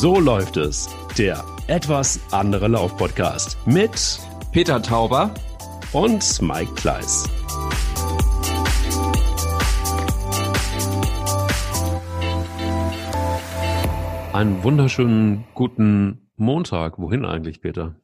[0.00, 0.88] So läuft es.
[1.18, 4.18] Der etwas andere Lauf-Podcast mit
[4.50, 5.34] Peter Tauber
[5.92, 7.28] und Mike Kleiss.
[14.32, 16.98] Einen wunderschönen guten Montag.
[16.98, 17.94] Wohin eigentlich, Peter?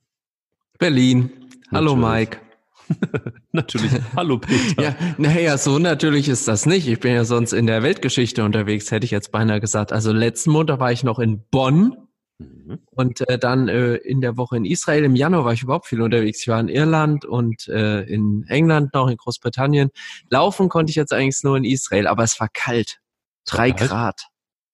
[0.78, 1.30] Berlin.
[1.72, 2.28] Hallo Natürlich.
[2.30, 2.45] Mike.
[3.52, 3.90] Natürlich.
[4.14, 4.82] Hallo, Peter.
[4.82, 6.86] Ja, naja, so natürlich ist das nicht.
[6.88, 9.92] Ich bin ja sonst in der Weltgeschichte unterwegs, hätte ich jetzt beinahe gesagt.
[9.92, 11.96] Also letzten Montag war ich noch in Bonn
[12.38, 12.80] Mhm.
[12.90, 15.04] und äh, dann äh, in der Woche in Israel.
[15.04, 16.42] Im Januar war ich überhaupt viel unterwegs.
[16.42, 19.88] Ich war in Irland und äh, in England noch, in Großbritannien.
[20.28, 22.98] Laufen konnte ich jetzt eigentlich nur in Israel, aber es war kalt.
[23.46, 23.88] Drei Kalt?
[23.90, 24.20] Grad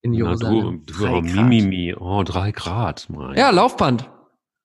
[0.01, 0.83] in Na, du, Jerusalem.
[0.87, 1.35] du Drei aber Grad.
[1.49, 1.95] Mimimi.
[1.95, 3.07] Oh, drei Grad.
[3.09, 3.39] Mein.
[3.39, 4.11] Ja, Laufband.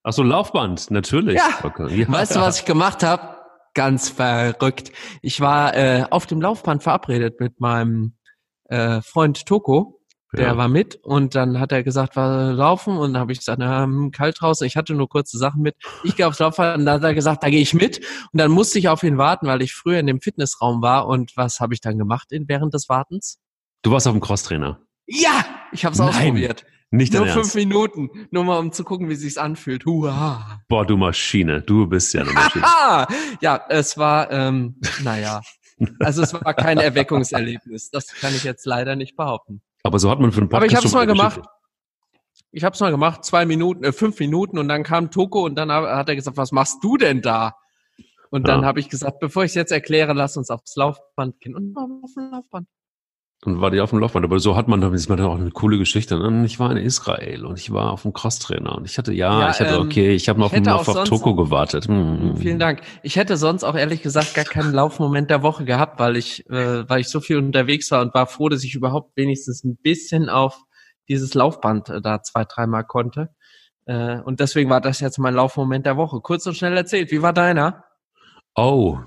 [0.02, 1.36] Ach so, Laufband, natürlich.
[1.36, 1.72] Ja.
[1.90, 2.12] Ja.
[2.12, 3.37] Weißt du, was ich gemacht habe?
[3.78, 4.92] Ganz verrückt.
[5.22, 8.18] Ich war äh, auf dem Laufband verabredet mit meinem
[8.70, 10.02] äh, Freund Toko.
[10.34, 10.58] Der Ja.
[10.58, 13.84] war mit und dann hat er gesagt, wir laufen und dann habe ich gesagt, na,
[13.84, 14.66] hm, kalt draußen.
[14.66, 15.76] Ich hatte nur kurze Sachen mit.
[16.04, 18.00] Ich gehe aufs Laufband und dann hat er gesagt, da gehe ich mit.
[18.34, 21.06] Und dann musste ich auf ihn warten, weil ich früher in dem Fitnessraum war.
[21.08, 23.38] Und was habe ich dann gemacht in, während des Wartens?
[23.84, 24.82] Du warst auf dem Crosstrainer.
[25.06, 26.66] Ja, ich habe es ausprobiert.
[26.90, 27.56] Nicht Nur fünf Ernst.
[27.56, 29.86] Minuten, nur mal um zu gucken, wie sich's anfühlt.
[29.86, 30.62] Hurra.
[30.70, 31.62] Boah, du Maschine.
[31.62, 32.66] Du bist ja eine Maschine.
[33.42, 35.42] Ja, es war, ähm, naja,
[36.00, 37.90] also es war kein Erweckungserlebnis.
[37.92, 39.62] Das kann ich jetzt leider nicht behaupten.
[39.84, 41.36] Aber so hat man für einen Podcast Aber ich habe es mal gemacht.
[41.36, 41.52] Geschichte.
[42.52, 45.56] Ich habe es mal gemacht, zwei Minuten, äh, fünf Minuten und dann kam Toko und
[45.56, 47.56] dann hat er gesagt, was machst du denn da?
[48.30, 48.66] Und dann Ja.
[48.68, 51.56] habe ich gesagt, bevor ich es jetzt erkläre, lass uns aufs Laufband gehen.
[51.56, 52.68] Und auf dem Laufband.
[53.48, 54.26] Und war die auf dem Laufband.
[54.26, 56.20] Aber so hat man, dann ist man dann auch eine coole Geschichte.
[56.20, 59.40] Und Ich war in Israel und ich war auf dem Crosstrainer und ich hatte, ja,
[59.40, 61.88] Ja, ich hatte, ähm, okay, ich habe noch ich auf, auf sonst- Toko gewartet.
[61.88, 62.36] Hm.
[62.36, 62.82] Vielen Dank.
[63.04, 66.90] Ich hätte sonst auch ehrlich gesagt gar keinen Laufmoment der Woche gehabt, weil ich, äh,
[66.90, 70.28] weil ich so viel unterwegs war und war froh, dass ich überhaupt wenigstens ein bisschen
[70.28, 70.60] auf
[71.08, 73.30] dieses Laufband äh, da zwei, dreimal konnte.
[73.86, 76.20] Äh, und deswegen war das jetzt mein Laufmoment der Woche.
[76.20, 77.12] Kurz und schnell erzählt.
[77.12, 77.86] Wie war deiner?
[78.56, 78.98] Oh.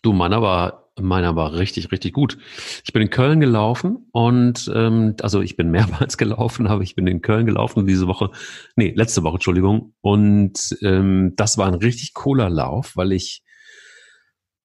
[0.00, 2.38] Du, meiner war, meiner war richtig, richtig gut.
[2.84, 7.06] Ich bin in Köln gelaufen und ähm, also ich bin mehrmals gelaufen, aber ich bin
[7.06, 8.30] in Köln gelaufen diese Woche,
[8.76, 9.94] nee, letzte Woche, Entschuldigung.
[10.00, 13.42] Und ähm, das war ein richtig cooler Lauf, weil ich,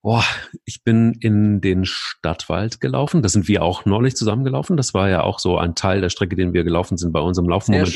[0.02, 0.24] boah,
[0.66, 3.22] ich bin in den Stadtwald gelaufen.
[3.22, 4.78] Da sind wir auch neulich zusammengelaufen.
[4.78, 7.50] Das war ja auch so ein Teil der Strecke, den wir gelaufen sind bei unserem
[7.50, 7.88] Laufmoment.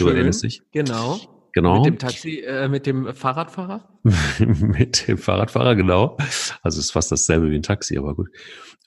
[0.43, 0.61] Dich?
[0.71, 1.19] Genau.
[1.53, 1.77] Genau.
[1.77, 3.87] Mit dem Taxi, äh, mit dem Fahrradfahrer?
[4.39, 6.17] mit dem Fahrradfahrer, genau.
[6.61, 8.29] Also es ist fast dasselbe wie ein Taxi, aber gut.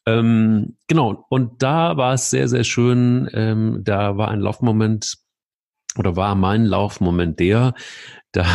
[0.06, 3.28] Ähm, genau, und da war es sehr, sehr schön.
[3.32, 5.18] Ähm, da war ein Laufmoment
[5.98, 7.74] oder war mein Laufmoment der,
[8.32, 8.46] da,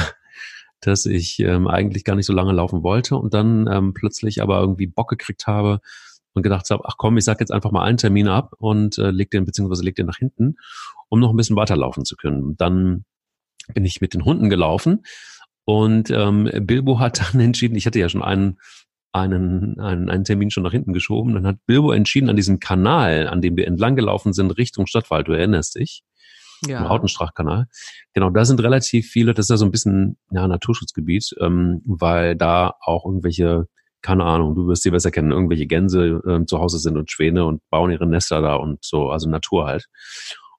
[0.81, 4.59] dass ich ähm, eigentlich gar nicht so lange laufen wollte und dann ähm, plötzlich aber
[4.59, 5.79] irgendwie Bock gekriegt habe
[6.33, 9.11] und gedacht habe, ach komm, ich sag jetzt einfach mal einen Termin ab und äh,
[9.11, 10.57] leg den, beziehungsweise leg den nach hinten,
[11.09, 12.55] um noch ein bisschen weiterlaufen zu können.
[12.57, 13.05] Dann
[13.73, 15.03] bin ich mit den Hunden gelaufen
[15.65, 18.57] und ähm, Bilbo hat dann entschieden, ich hatte ja schon einen,
[19.11, 23.27] einen, einen, einen Termin schon nach hinten geschoben, dann hat Bilbo entschieden, an diesem Kanal,
[23.27, 26.03] an dem wir entlang gelaufen sind, Richtung Stadtwald, du erinnerst dich,
[26.63, 26.87] im Ja.
[26.87, 27.67] Rautenstrachkanal.
[28.13, 32.35] Genau, da sind relativ viele, das ist ja so ein bisschen ja, Naturschutzgebiet, ähm, weil
[32.35, 33.67] da auch irgendwelche,
[34.01, 37.45] keine Ahnung, du wirst sie besser kennen, irgendwelche Gänse ähm, zu Hause sind und Schwäne
[37.45, 39.87] und bauen ihre Nester da und so, also Natur halt.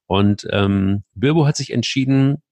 [0.05, 2.43] Und ähm, Bilbo hat sich entschieden,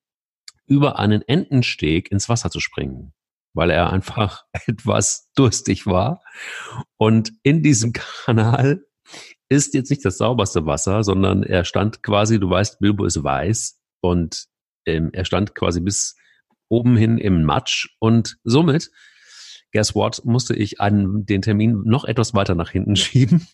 [0.68, 3.14] über einen Entensteg ins Wasser zu springen,
[3.54, 6.22] weil er einfach etwas durstig war.
[6.98, 8.86] Und in diesem Kanal
[9.50, 13.80] ist jetzt nicht das sauberste Wasser, sondern er stand quasi, du weißt, Bilbo ist weiß
[14.02, 14.48] und
[14.86, 16.16] ähm, er stand quasi bis
[16.70, 18.92] oben hin im Matsch und somit,
[19.72, 23.48] guess what, musste ich einen, den Termin noch etwas weiter nach hinten schieben,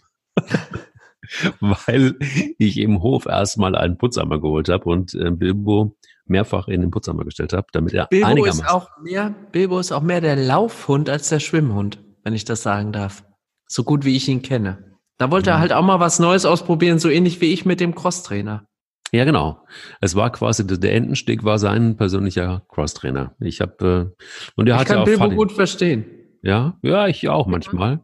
[1.60, 2.16] weil
[2.58, 5.96] ich im Hof erstmal einen Putzeimer geholt habe und äh, Bilbo
[6.26, 9.92] mehrfach in den Putzeimer gestellt habe, damit er Bilbo ist einigermaßen auch mehr, Bilbo ist
[9.92, 13.24] auch mehr der Laufhund als der Schwimmhund, wenn ich das sagen darf.
[13.68, 14.98] So gut wie ich ihn kenne.
[15.18, 15.62] Da wollte er Mhm.
[15.62, 18.66] halt auch mal was Neues ausprobieren, so ähnlich wie ich mit dem Crosstrainer.
[19.12, 19.64] Ja, genau.
[20.02, 23.36] Es war quasi, der Entensteg war sein persönlicher Crosstrainer.
[23.40, 24.24] Ich habe, äh,
[24.56, 25.36] und er Ich hatte kann auch Bilbo Funny.
[25.36, 26.06] gut verstehen.
[26.42, 28.02] Ja, ja, ich auch manchmal.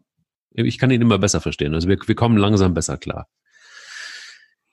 [0.51, 1.73] Ich kann ihn immer besser verstehen.
[1.73, 3.27] Also wir, wir kommen langsam besser klar.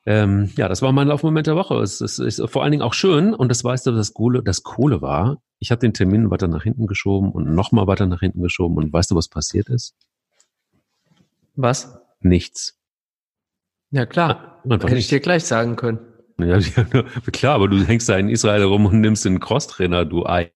[0.06, 1.76] Ähm, ja, das war mein Laufmoment der Woche.
[1.80, 4.62] Es, es ist vor allen Dingen auch schön und das weißt du, das Coole, das
[4.62, 8.40] Coole war, ich habe den Termin weiter nach hinten geschoben und nochmal weiter nach hinten
[8.40, 9.94] geschoben und weißt du, was passiert ist?
[11.56, 11.98] Was?
[12.20, 12.78] Nichts.
[13.90, 14.60] Ja klar.
[14.68, 15.98] Einfach Hätte ich dir gleich sagen können.
[16.38, 16.84] Ja, ja,
[17.32, 20.52] klar, aber du hängst da in Israel rum und nimmst den Crosstrainer, du Ei.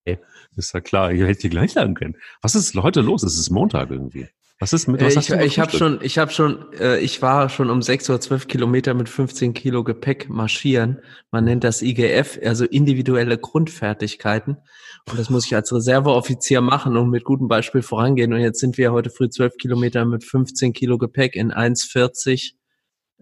[0.56, 2.16] Ist ja klar, ich hätte dir gleich sagen können.
[2.42, 3.22] Was ist heute los?
[3.22, 4.28] Es ist Montag irgendwie.
[4.60, 6.98] Was ist mit Äh, was ich hast du ich habe schon, ich habe schon, äh,
[6.98, 11.00] ich war schon um 6 Uhr 12 Kilometer mit 15 Kilo Gepäck marschieren.
[11.30, 14.58] Man nennt das IGF, also individuelle Grundfertigkeiten.
[15.08, 18.34] Und das muss ich als Reserveoffizier machen und mit gutem Beispiel vorangehen.
[18.34, 22.52] Und jetzt sind wir heute früh 12 Kilometer mit 15 Kilo Gepäck in 1,40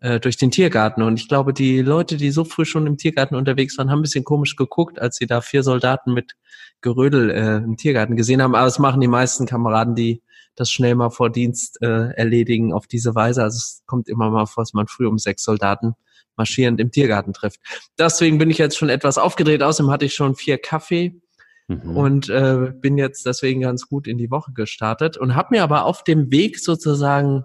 [0.00, 1.02] äh, durch den Tiergarten.
[1.02, 4.02] Und ich glaube, die Leute, die so früh schon im Tiergarten unterwegs waren, haben ein
[4.02, 6.32] bisschen komisch geguckt, als sie da vier Soldaten mit
[6.80, 8.56] Gerödel äh, im Tiergarten gesehen haben.
[8.56, 10.20] Aber das machen die meisten Kameraden, die
[10.60, 13.42] das schnell mal vor Dienst äh, erledigen auf diese Weise.
[13.42, 15.94] Also es kommt immer mal vor, dass man früh um sechs Soldaten
[16.36, 17.60] marschierend im Tiergarten trifft.
[17.98, 19.62] Deswegen bin ich jetzt schon etwas aufgedreht.
[19.62, 21.20] Außerdem hatte ich schon vier Kaffee
[21.68, 21.96] Mhm.
[21.96, 25.84] und äh, bin jetzt deswegen ganz gut in die Woche gestartet und habe mir aber
[25.84, 27.44] auf dem Weg sozusagen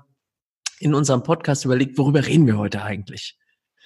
[0.79, 3.37] in unserem Podcast überlegt, worüber reden wir heute eigentlich?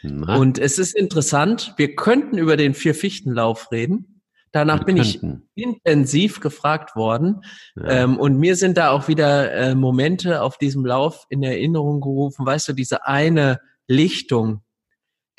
[0.03, 4.16] Na, Und es ist interessant, wir könnten über den Vier-Fichtenlauf reden.
[4.51, 5.21] Danach bin ich
[5.55, 7.41] intensiv gefragt worden.
[7.75, 8.03] Ja.
[8.03, 12.45] Ähm, und mir sind da auch wieder äh, Momente auf diesem Lauf in Erinnerung gerufen.
[12.45, 14.61] Weißt du, diese eine Lichtung,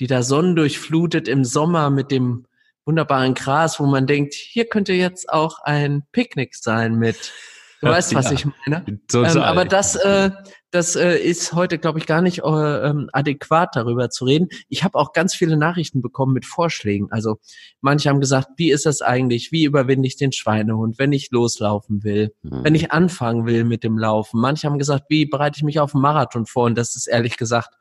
[0.00, 2.46] die da sonnendurchflutet im Sommer mit dem
[2.84, 7.32] wunderbaren Gras, wo man denkt, hier könnte jetzt auch ein Picknick sein mit,
[7.80, 8.32] du weißt, was Ja.
[8.32, 8.84] ich meine.
[8.86, 10.30] Ähm, aber das, äh,
[10.70, 14.48] das äh, ist heute, glaube ich, gar nicht äh, ähm, adäquat darüber zu reden.
[14.68, 17.08] Ich habe auch ganz viele Nachrichten bekommen mit Vorschlägen.
[17.10, 17.38] Also
[17.80, 19.50] manche haben gesagt, wie ist das eigentlich?
[19.50, 22.34] Wie überwinde ich den Schweinehund, wenn ich loslaufen will?
[22.42, 22.64] Mhm.
[22.64, 24.40] Wenn ich anfangen will mit dem Laufen?
[24.40, 26.64] Manche haben gesagt, wie bereite ich mich auf einen Marathon vor?
[26.64, 27.74] Und das ist ehrlich gesagt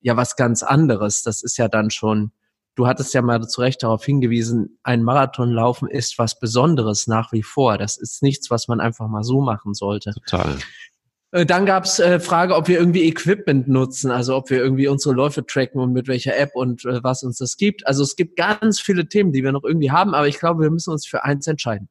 [0.00, 1.22] ja was ganz anderes.
[1.22, 2.32] Das ist ja dann schon,
[2.80, 7.42] du hattest ja mal zu Recht darauf hingewiesen, ein Marathonlaufen ist was Besonderes nach wie
[7.42, 7.76] vor.
[7.76, 10.12] Das ist nichts, was man einfach mal so machen sollte.
[10.12, 10.56] Total.
[11.32, 15.14] Äh, Dann gab's äh, Frage, ob wir irgendwie Equipment nutzen, also ob wir irgendwie unsere
[15.14, 17.86] Läufe tracken und mit welcher App und äh, was uns das gibt.
[17.86, 20.70] Also es gibt ganz viele Themen, die wir noch irgendwie haben, aber ich glaube, wir
[20.70, 21.90] müssen uns für eins entscheiden.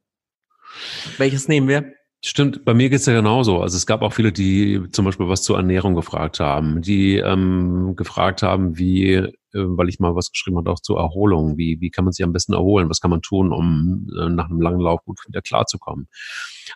[1.19, 1.93] Welches nehmen wir?
[2.25, 3.61] Stimmt, bei mir geht's ja genauso.
[3.61, 7.95] Also es gab auch viele, die zum Beispiel was zur Ernährung gefragt haben, die ähm,
[7.95, 12.05] gefragt haben, wie, weil ich mal was geschrieben habe, auch zur Erholung, wie, wie kann
[12.05, 15.03] man sich am besten erholen, was kann man tun, um äh, nach einem langen Lauf
[15.05, 16.07] gut wieder klarzukommen.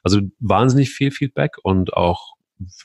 [0.03, 2.33] Also wahnsinnig viel Feedback und auch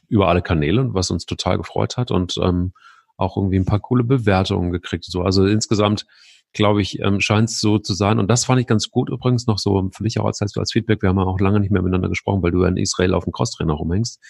[0.09, 2.73] über alle Kanäle, was uns total gefreut hat und ähm,
[3.17, 5.05] auch irgendwie ein paar coole Bewertungen gekriegt.
[5.05, 6.07] So, also insgesamt
[6.53, 8.19] glaube ich, ähm, scheint es so zu sein.
[8.19, 11.03] Und das fand ich ganz gut übrigens noch so für dich auch als, als Feedback.
[11.03, 13.25] Wir haben ja auch lange nicht mehr miteinander gesprochen, weil du ja in Israel auf
[13.25, 14.21] dem Crosstrainer rumhängst.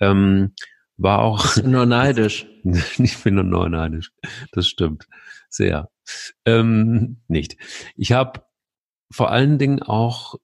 [0.00, 0.54] Ähm,
[0.98, 2.46] war auch Nur neidisch.
[2.98, 4.12] ich bin nur neuneidisch.
[4.52, 5.06] Das stimmt.
[5.48, 5.88] Sehr.
[6.44, 7.56] Ähm, nicht.
[7.96, 8.42] Ich habe
[9.10, 10.34] vor allen Dingen auch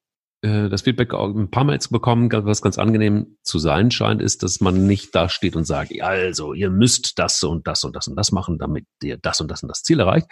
[0.41, 4.21] äh, das Feedback auch ein paar Mal jetzt bekommen, was ganz angenehm zu sein scheint,
[4.21, 7.83] ist, dass man nicht da steht und sagt, ja, also ihr müsst das und das
[7.83, 10.27] und das und das machen, damit ihr das und das und das Ziel erreicht,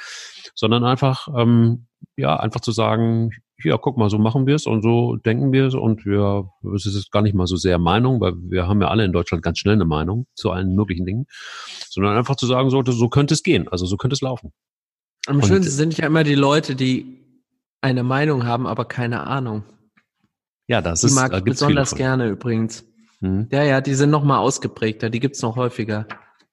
[0.55, 3.31] sondern einfach, ähm, ja, einfach zu sagen,
[3.63, 6.85] ja, guck mal, so machen wir es und so denken wir es und wir, es
[6.85, 9.59] ist gar nicht mal so sehr Meinung, weil wir haben ja alle in Deutschland ganz
[9.59, 11.27] schnell eine Meinung zu allen möglichen Dingen,
[11.89, 14.51] sondern einfach zu sagen, so, so könnte es gehen, also so könnte es laufen.
[15.27, 17.19] Am Und- schönsten sind ja immer die Leute, die
[17.81, 19.63] eine Meinung haben, aber keine Ahnung.
[20.67, 22.85] Ja, das Die ist, mag da ich besonders gerne übrigens.
[23.19, 23.47] Hm.
[23.51, 26.07] Ja, ja, die sind noch mal ausgeprägter, die gibt's noch häufiger.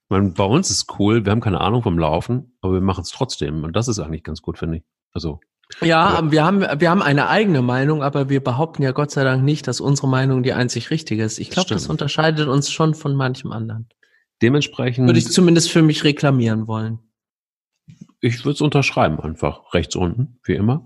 [0.08, 3.10] Meine, bei uns ist cool, wir haben keine Ahnung vom Laufen, aber wir machen es
[3.10, 3.62] trotzdem.
[3.62, 4.82] Und das ist eigentlich ganz gut, finde ich.
[5.12, 5.40] Also,
[5.80, 6.00] Ja, Ja.
[6.18, 9.42] aber wir haben, wir haben eine eigene Meinung, aber wir behaupten ja Gott sei Dank
[9.44, 11.38] nicht, dass unsere Meinung die einzig richtige ist.
[11.38, 13.88] Ich glaube, das unterscheidet uns schon von manchem anderen.
[14.42, 16.98] dementsprechend, Würde ich zumindest für mich reklamieren wollen.
[18.22, 20.84] ich würde es unterschreiben, einfach rechts unten, wie immer.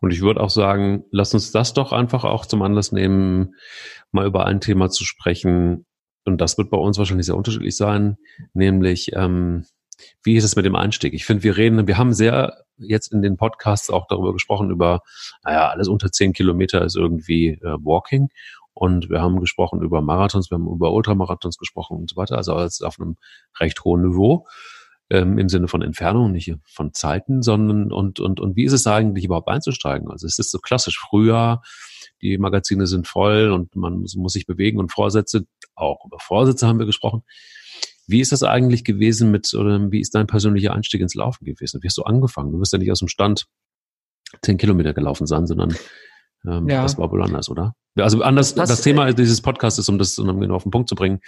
[0.00, 3.54] Und ich würde auch sagen, lass uns das doch einfach auch zum Anlass nehmen,
[4.12, 5.84] mal über ein Thema zu sprechen.
[6.24, 8.16] Und das wird bei uns wahrscheinlich sehr unterschiedlich sein,
[8.54, 9.64] nämlich, ähm,
[10.22, 11.14] wie ist es mit dem Einstieg?
[11.14, 15.02] Ich finde, wir reden, wir haben sehr jetzt in den Podcasts auch darüber gesprochen, über,
[15.44, 18.28] naja, alles unter zehn Kilometer ist irgendwie äh, Walking.
[18.72, 22.54] Und wir haben gesprochen über Marathons, wir haben über Ultramarathons gesprochen und so weiter, also
[22.54, 23.16] alles auf einem
[23.58, 24.46] recht hohen Niveau
[25.08, 28.86] ähm, im Sinne von Entfernung, nicht von Zeiten, sondern und, und, und wie ist es
[28.86, 30.10] eigentlich überhaupt einzusteigen?
[30.10, 31.62] Also es ist so klassisch früher,
[32.22, 36.66] die Magazine sind voll und man muss, muss sich bewegen und Vorsätze, auch über Vorsätze
[36.66, 37.22] haben wir gesprochen.
[38.06, 41.82] Wie ist das eigentlich gewesen mit, oder wie ist dein persönlicher Einstieg ins Laufen gewesen?
[41.82, 42.52] Wie hast du angefangen?
[42.52, 43.46] Du bist ja nicht aus dem Stand
[44.42, 45.74] zehn Kilometer gelaufen sein, sondern
[46.46, 46.82] ähm, Ja.
[46.82, 47.74] das war wohl anders, oder?
[47.96, 50.88] Also anders, Das- das, Thema dieses Podcasts ist, um das um genau auf den Punkt
[50.88, 51.20] zu bringen,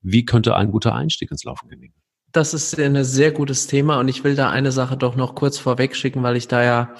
[0.00, 1.94] wie könnte ein guter Einstieg ins Laufen gelingen?
[2.32, 5.58] Das ist ein sehr gutes Thema und ich will da eine Sache doch noch kurz
[5.58, 6.94] vorweg schicken, weil ich da ja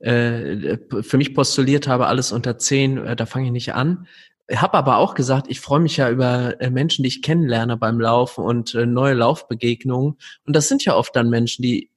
[0.00, 4.06] äh, für mich postuliert habe, alles unter zehn, äh, da fange ich nicht an.
[4.54, 8.00] Habe aber auch gesagt, ich freue mich ja über äh, Menschen, die ich kennenlerne beim
[8.00, 10.16] Laufen und äh, neue Laufbegegnungen.
[10.44, 11.90] Und das sind ja oft dann Menschen, die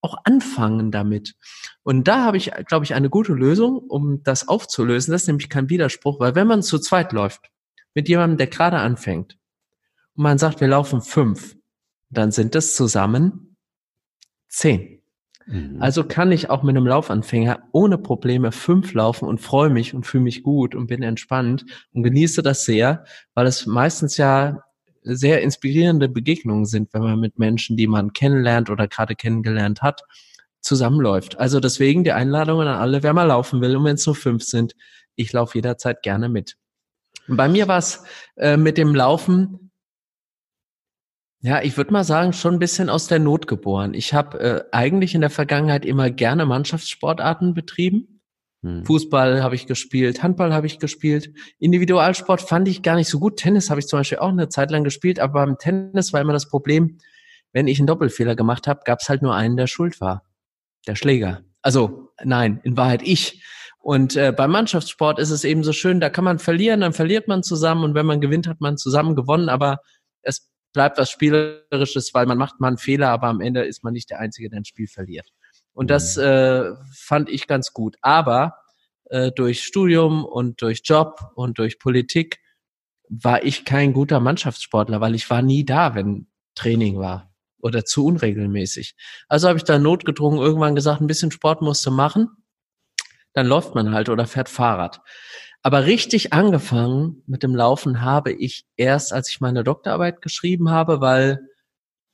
[0.00, 1.34] auch anfangen damit.
[1.82, 5.12] Und da habe ich, glaube ich, eine gute Lösung, um das aufzulösen.
[5.12, 7.50] Das ist nämlich kein Widerspruch, weil wenn man zu zweit läuft,
[7.94, 9.36] mit jemandem, der gerade anfängt,
[10.14, 11.56] und man sagt, wir laufen fünf,
[12.08, 13.56] dann sind es zusammen
[14.48, 14.95] zehn.
[15.46, 15.76] Mhm.
[15.80, 20.06] Also kann ich auch mit einem Laufanfänger ohne Probleme fünf laufen und freue mich und
[20.06, 24.62] fühle mich gut und bin entspannt und genieße das sehr, weil es meistens ja
[25.02, 30.02] sehr inspirierende Begegnungen sind, wenn man mit Menschen, die man kennenlernt oder gerade kennengelernt hat,
[30.60, 31.38] zusammenläuft.
[31.38, 34.42] Also deswegen die Einladungen an alle, wer mal laufen will und wenn es nur fünf
[34.42, 34.74] sind,
[35.14, 36.56] ich laufe jederzeit gerne mit.
[37.28, 38.02] Bei mir war es
[38.36, 39.65] äh, mit dem Laufen,
[41.40, 43.94] ja, ich würde mal sagen, schon ein bisschen aus der Not geboren.
[43.94, 48.20] Ich habe äh, eigentlich in der Vergangenheit immer gerne Mannschaftssportarten betrieben.
[48.62, 48.84] Hm.
[48.84, 51.32] Fußball habe ich gespielt, Handball habe ich gespielt.
[51.58, 53.36] Individualsport fand ich gar nicht so gut.
[53.36, 56.32] Tennis habe ich zum Beispiel auch eine Zeit lang gespielt, aber beim Tennis war immer
[56.32, 56.98] das Problem,
[57.52, 60.24] wenn ich einen Doppelfehler gemacht habe, gab es halt nur einen, der schuld war.
[60.86, 61.42] Der Schläger.
[61.62, 63.42] Also nein, in Wahrheit ich.
[63.78, 67.28] Und äh, beim Mannschaftssport ist es eben so schön, da kann man verlieren, dann verliert
[67.28, 69.78] man zusammen und wenn man gewinnt, hat man zusammen gewonnen, aber
[70.22, 73.94] es bleibt was Spielerisches, weil man macht mal einen Fehler, aber am Ende ist man
[73.94, 75.26] nicht der Einzige, der ein Spiel verliert.
[75.72, 76.22] Und das mhm.
[76.22, 77.96] äh, fand ich ganz gut.
[78.02, 78.58] Aber
[79.06, 82.40] äh, durch Studium und durch Job und durch Politik
[83.08, 88.04] war ich kein guter Mannschaftssportler, weil ich war nie da, wenn Training war oder zu
[88.04, 88.96] unregelmäßig.
[89.28, 92.28] Also habe ich da notgedrungen irgendwann gesagt, ein bisschen Sport musst du machen
[93.36, 95.02] dann läuft man halt oder fährt Fahrrad.
[95.66, 101.00] Aber richtig angefangen mit dem Laufen habe ich erst, als ich meine Doktorarbeit geschrieben habe,
[101.00, 101.40] weil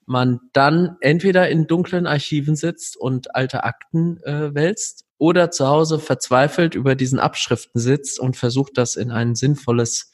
[0.06, 5.98] man dann entweder in dunklen Archiven sitzt und alte Akten äh, wälzt oder zu Hause
[5.98, 10.10] verzweifelt über diesen Abschriften sitzt und versucht, das in ein sinnvolles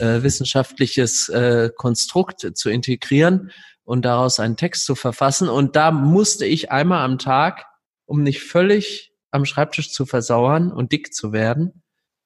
[0.00, 3.52] äh, wissenschaftliches äh, Konstrukt zu integrieren
[3.84, 5.48] und daraus einen Text zu verfassen.
[5.48, 7.64] Und da musste ich einmal am Tag,
[8.06, 11.81] um nicht völlig am Schreibtisch zu versauern und dick zu werden,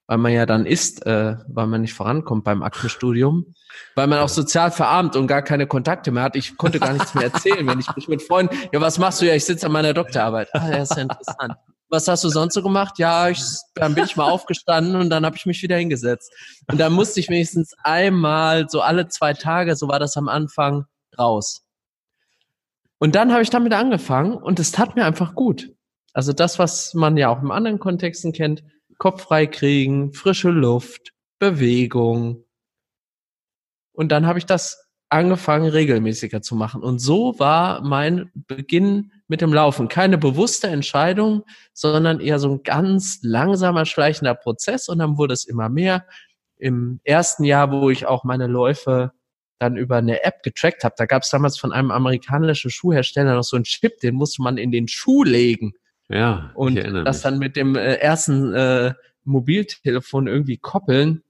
[0.07, 3.55] weil man ja dann isst, äh, weil man nicht vorankommt beim Aktenstudium,
[3.95, 6.37] weil man auch sozial verarmt und gar keine Kontakte mehr hat.
[6.37, 9.27] Ich konnte gar nichts mehr erzählen, wenn ich mich mit Freunden, ja, was machst du
[9.27, 9.35] ja?
[9.35, 10.49] Ich sitze an meiner Doktorarbeit.
[10.55, 11.55] Ah, ja, ist ja interessant.
[11.89, 12.99] Was hast du sonst so gemacht?
[12.99, 13.41] Ja, ich,
[13.75, 16.33] dann bin ich mal aufgestanden und dann habe ich mich wieder hingesetzt.
[16.69, 20.87] Und dann musste ich wenigstens einmal, so alle zwei Tage, so war das am Anfang,
[21.17, 21.63] raus.
[22.99, 25.71] Und dann habe ich damit angefangen und es tat mir einfach gut.
[26.13, 28.65] Also das, was man ja auch in anderen Kontexten kennt,
[28.99, 32.45] Kopf frei kriegen, frische Luft, Bewegung.
[33.93, 36.83] Und dann habe ich das angefangen, regelmäßiger zu machen.
[36.83, 39.89] Und so war mein Beginn mit dem Laufen.
[39.89, 44.89] Keine bewusste Entscheidung, sondern eher so ein ganz langsamer, schleichender Prozess.
[44.89, 46.07] Und dann wurde es immer mehr.
[46.59, 49.13] Im ersten Jahr, wo ich auch meine Läufe
[49.59, 53.45] dann über eine App getrackt habe, da gab es damals von einem amerikanischen Schuhhersteller noch
[53.45, 55.73] so einen Chip, den musste man in den Schuh legen.
[56.09, 56.53] Ja.
[56.55, 58.95] Und das dann mit dem äh, ersten äh,
[59.25, 61.23] Mobiltelefon irgendwie koppeln.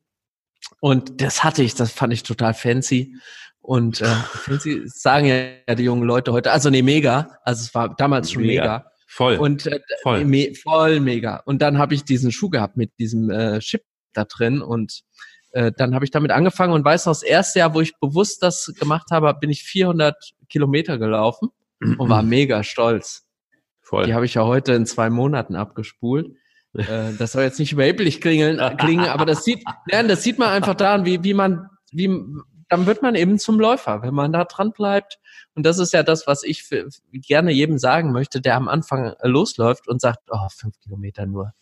[0.81, 3.17] Und das hatte ich, das fand ich total fancy.
[3.61, 7.39] Und äh, fancy sagen ja die jungen Leute heute, also nee, mega.
[7.43, 8.63] Also es war damals schon mega.
[8.63, 8.93] mega.
[9.09, 9.37] Voll.
[9.37, 10.25] Und äh, voll.
[10.25, 11.37] Me voll mega.
[11.47, 15.03] Und dann habe ich diesen Schuh gehabt mit diesem äh, Chip da drin und
[15.53, 18.43] äh, dann habe ich damit angefangen und weiß noch, das erste Jahr, wo ich bewusst
[18.43, 20.15] das gemacht habe, bin ich 400
[20.49, 21.49] Kilometer gelaufen
[21.81, 23.26] und war mega stolz.
[23.87, 24.07] Voll.
[24.07, 26.35] Die habe ich ja heute in zwei Monaten abgespult.
[26.77, 30.39] Äh, das soll jetzt nicht überheblich klingeln, äh, klingen, aber das sieht, ja, das sieht
[30.39, 32.07] man einfach daran, wie, wie man, wie,
[32.69, 35.19] dann wird man eben zum Läufer, wenn man da dran bleibt.
[35.55, 39.15] Und das ist ja das, was ich für, gerne jedem sagen möchte, der am Anfang
[39.23, 41.55] losläuft und sagt, oh, fünf Kilometer nur.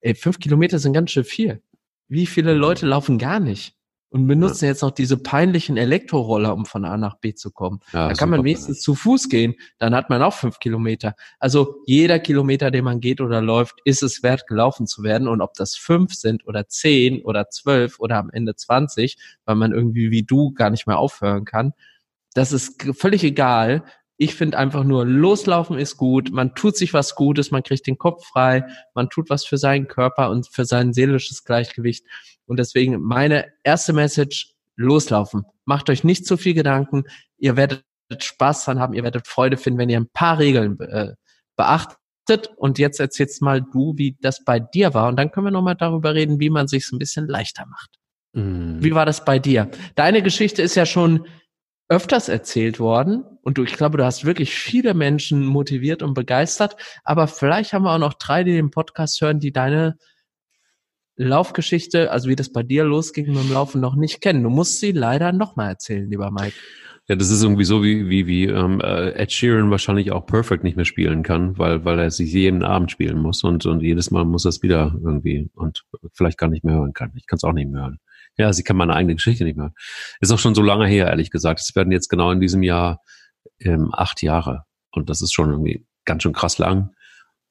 [0.00, 1.62] Ey, fünf Kilometer sind ganz schön viel.
[2.08, 3.76] Wie viele Leute laufen gar nicht?
[4.12, 4.70] Und benutzen ja.
[4.70, 7.80] jetzt noch diese peinlichen Elektroroller, um von A nach B zu kommen.
[7.92, 11.14] Ja, da kann man wenigstens zu Fuß gehen, dann hat man auch fünf Kilometer.
[11.38, 15.28] Also jeder Kilometer, den man geht oder läuft, ist es wert, gelaufen zu werden.
[15.28, 19.16] Und ob das fünf sind oder zehn oder zwölf oder am Ende zwanzig,
[19.46, 21.72] weil man irgendwie wie du gar nicht mehr aufhören kann,
[22.34, 23.82] das ist völlig egal.
[24.18, 27.98] Ich finde einfach nur, loslaufen ist gut, man tut sich was Gutes, man kriegt den
[27.98, 28.64] Kopf frei,
[28.94, 32.04] man tut was für seinen Körper und für sein seelisches Gleichgewicht.
[32.46, 35.44] Und deswegen meine erste Message, loslaufen.
[35.64, 37.04] Macht euch nicht zu viel Gedanken.
[37.38, 37.84] Ihr werdet
[38.18, 41.14] Spaß dran haben, ihr werdet Freude finden, wenn ihr ein paar Regeln äh,
[41.56, 42.50] beachtet.
[42.56, 45.08] Und jetzt erzählst mal du, wie das bei dir war.
[45.08, 47.98] Und dann können wir nochmal darüber reden, wie man sich ein bisschen leichter macht.
[48.32, 48.82] Mm.
[48.82, 49.70] Wie war das bei dir?
[49.94, 51.26] Deine Geschichte ist ja schon
[51.92, 56.76] öfters erzählt worden und du, ich glaube, du hast wirklich viele Menschen motiviert und begeistert,
[57.04, 59.98] aber vielleicht haben wir auch noch drei, die den Podcast hören, die deine
[61.16, 64.42] Laufgeschichte, also wie das bei dir losging mit dem Laufen, noch nicht kennen.
[64.42, 66.56] Du musst sie leider nochmal erzählen, lieber Mike.
[67.08, 70.64] Ja, das ist irgendwie so, wie, wie, wie ähm, äh, Ed Sheeran wahrscheinlich auch Perfect
[70.64, 74.10] nicht mehr spielen kann, weil, weil er sich jeden Abend spielen muss und, und jedes
[74.10, 75.84] Mal muss er es wieder irgendwie und
[76.14, 77.12] vielleicht gar nicht mehr hören kann.
[77.16, 77.98] Ich kann es auch nicht mehr hören.
[78.38, 79.72] Ja, sie kann meine eigene Geschichte nicht mehr.
[80.20, 81.60] Ist auch schon so lange her, ehrlich gesagt.
[81.60, 83.00] Es werden jetzt genau in diesem Jahr
[83.60, 84.64] ähm, acht Jahre.
[84.90, 86.94] Und das ist schon irgendwie ganz schön krass lang.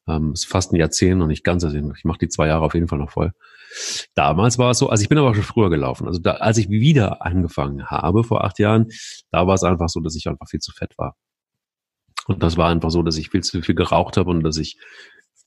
[0.08, 1.64] Ähm, ist fast ein Jahrzehnt und nicht ganz.
[1.64, 3.32] Also ich mache die zwei Jahre auf jeden Fall noch voll.
[4.16, 6.08] Damals war es so, also ich bin aber schon früher gelaufen.
[6.08, 8.88] Also da, als ich wieder angefangen habe vor acht Jahren,
[9.32, 11.16] da war es einfach so, dass ich einfach viel zu fett war.
[12.28, 14.78] Und das war einfach so, dass ich viel zu viel geraucht habe und dass ich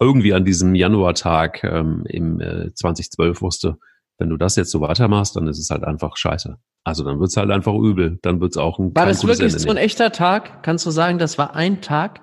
[0.00, 3.78] irgendwie an diesem Januartag ähm, im äh, 2012 wusste,
[4.18, 6.56] wenn du das jetzt so weitermachst, dann ist es halt einfach scheiße.
[6.84, 8.18] Also dann wird's halt einfach übel.
[8.22, 10.62] Dann wird's auch ein War das wirklich so ein echter Tag?
[10.62, 12.20] Kannst du sagen, das war ein Tag?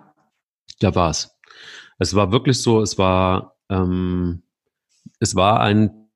[0.80, 1.38] Ja, war's.
[2.00, 4.44] Es war wirklich so, es war, ähm,
[5.20, 6.10] es war ein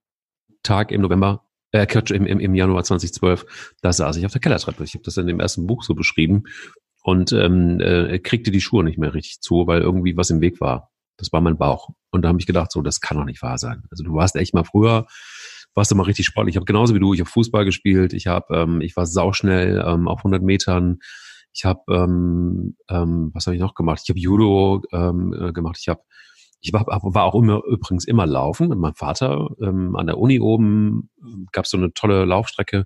[0.63, 4.84] Tag im November, äh, im, im, im Januar 2012, da saß ich auf der Kellertreppe.
[4.84, 6.44] Ich habe das in dem ersten Buch so beschrieben
[7.03, 10.60] und ähm, äh, kriegte die Schuhe nicht mehr richtig zu, weil irgendwie was im Weg
[10.62, 10.91] war.
[11.17, 11.89] Das war mein Bauch.
[12.12, 13.84] Und da habe ich gedacht, so, das kann doch nicht wahr sein.
[13.91, 15.05] Also du warst echt mal früher,
[15.75, 16.53] warst du mal richtig sportlich.
[16.53, 19.84] Ich habe genauso wie du, ich habe Fußball gespielt, ich habe, ähm, ich war sauschnell
[19.86, 21.00] ähm, auf 100 Metern.
[21.53, 24.01] Ich habe, ähm, ähm, was habe ich noch gemacht?
[24.03, 25.77] Ich habe Judo ähm, äh, gemacht.
[25.79, 26.01] Ich habe,
[26.62, 30.39] ich war, war auch immer übrigens immer laufen mit meinem Vater ähm, an der Uni
[30.39, 31.10] oben.
[31.51, 32.86] Gab es so eine tolle Laufstrecke.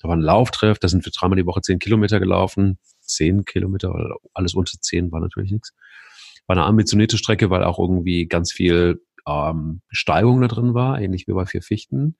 [0.00, 0.78] Da war ein Lauftreff.
[0.78, 2.78] Da sind wir dreimal die Woche zehn Kilometer gelaufen.
[3.00, 5.72] Zehn Kilometer, alles unter zehn war natürlich nichts
[6.46, 11.26] war eine ambitionierte Strecke, weil auch irgendwie ganz viel ähm, Steigung da drin war, ähnlich
[11.26, 12.16] wie bei vier Fichten.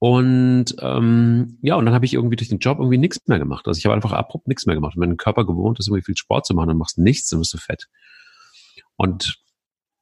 [0.00, 3.66] Und ähm, ja, und dann habe ich irgendwie durch den Job irgendwie nichts mehr gemacht.
[3.66, 4.94] Also ich habe einfach abrupt nichts mehr gemacht.
[4.96, 7.40] Wenn ein Körper gewohnt ist, irgendwie viel Sport zu machen, dann machst du nichts, dann
[7.40, 7.88] bist du fett.
[8.96, 9.38] Und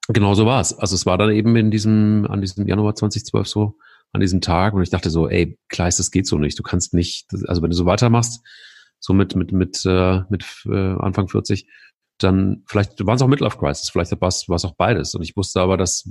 [0.09, 0.75] genau so war es.
[0.75, 3.79] Also es war dann eben in diesem, an diesem Januar 2012 so,
[4.13, 6.59] an diesem Tag, und ich dachte so, ey, Kleist, das geht so nicht.
[6.59, 8.45] Du kannst nicht, also wenn du so weitermachst,
[8.99, 11.69] so mit, mit, mit, äh, mit äh, Anfang 40,
[12.19, 15.15] dann vielleicht waren es auch Midlife Crisis, vielleicht war es auch beides.
[15.15, 16.11] Und ich wusste aber, dass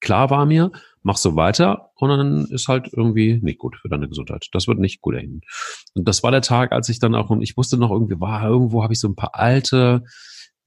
[0.00, 0.70] klar war mir,
[1.02, 4.48] mach so weiter und dann ist halt irgendwie nicht gut für deine Gesundheit.
[4.52, 5.40] Das wird nicht gut enden.
[5.94, 8.46] Und das war der Tag, als ich dann auch, und ich wusste noch irgendwie, war
[8.46, 10.04] irgendwo habe ich so ein paar alte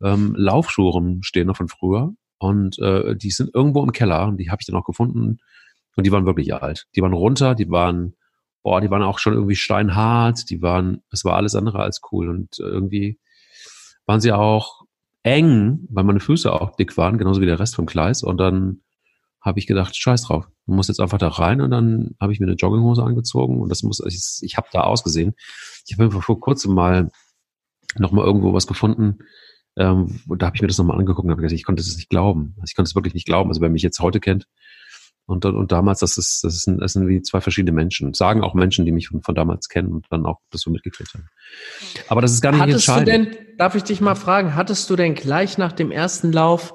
[0.01, 4.49] ähm, Laufschuhe stehen noch von früher und äh, die sind irgendwo im Keller und die
[4.49, 5.39] habe ich dann auch gefunden
[5.95, 6.87] und die waren wirklich alt.
[6.95, 8.15] Die waren runter, die waren,
[8.63, 12.29] boah, die waren auch schon irgendwie steinhart, die waren, es war alles andere als cool
[12.29, 13.19] und irgendwie
[14.07, 14.81] waren sie auch
[15.23, 18.23] eng, weil meine Füße auch dick waren, genauso wie der Rest vom Gleis.
[18.23, 18.81] Und dann
[19.41, 21.61] habe ich gedacht, scheiß drauf, man muss jetzt einfach da rein.
[21.61, 24.81] Und dann habe ich mir eine Jogginghose angezogen und das muss, ich, ich habe da
[24.81, 25.35] ausgesehen.
[25.85, 27.11] Ich habe vor kurzem mal
[27.97, 29.19] noch mal irgendwo was gefunden.
[29.77, 31.95] Ähm, und da habe ich mir das nochmal angeguckt und habe gesagt, ich konnte es
[31.95, 32.55] nicht glauben.
[32.57, 33.49] Also ich konnte es wirklich nicht glauben.
[33.49, 34.47] Also wer mich jetzt heute kennt,
[35.27, 38.13] und, und damals, das ist, das ist, das sind wie zwei verschiedene Menschen.
[38.13, 41.13] Sagen auch Menschen, die mich von, von damals kennen und dann auch das so mitgekriegt
[41.13, 41.27] haben.
[42.07, 43.33] Aber das ist gar nicht hattest entscheidend.
[43.33, 46.73] Du denn, darf ich dich mal fragen, hattest du denn gleich nach dem ersten Lauf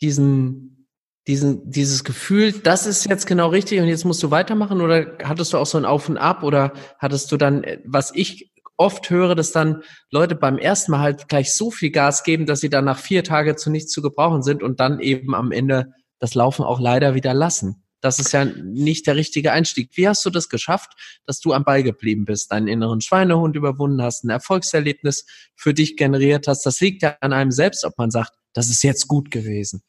[0.00, 0.88] diesen,
[1.28, 5.52] diesen, dieses Gefühl, das ist jetzt genau richtig und jetzt musst du weitermachen oder hattest
[5.52, 9.34] du auch so ein Auf und Ab oder hattest du dann, was ich oft höre,
[9.34, 12.86] dass dann Leute beim ersten Mal halt gleich so viel Gas geben, dass sie dann
[12.86, 16.64] nach vier Tagen zu nichts zu gebrauchen sind und dann eben am Ende das Laufen
[16.64, 17.82] auch leider wieder lassen.
[18.00, 19.90] Das ist ja nicht der richtige Einstieg.
[19.94, 24.00] Wie hast du das geschafft, dass du am Ball geblieben bist, deinen inneren Schweinehund überwunden
[24.00, 26.64] hast, ein Erfolgserlebnis für dich generiert hast?
[26.64, 29.82] Das liegt ja an einem selbst, ob man sagt, das ist jetzt gut gewesen.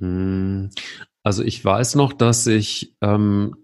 [0.00, 0.70] Hm,
[1.22, 3.54] also ich weiß noch, dass ich, ähm,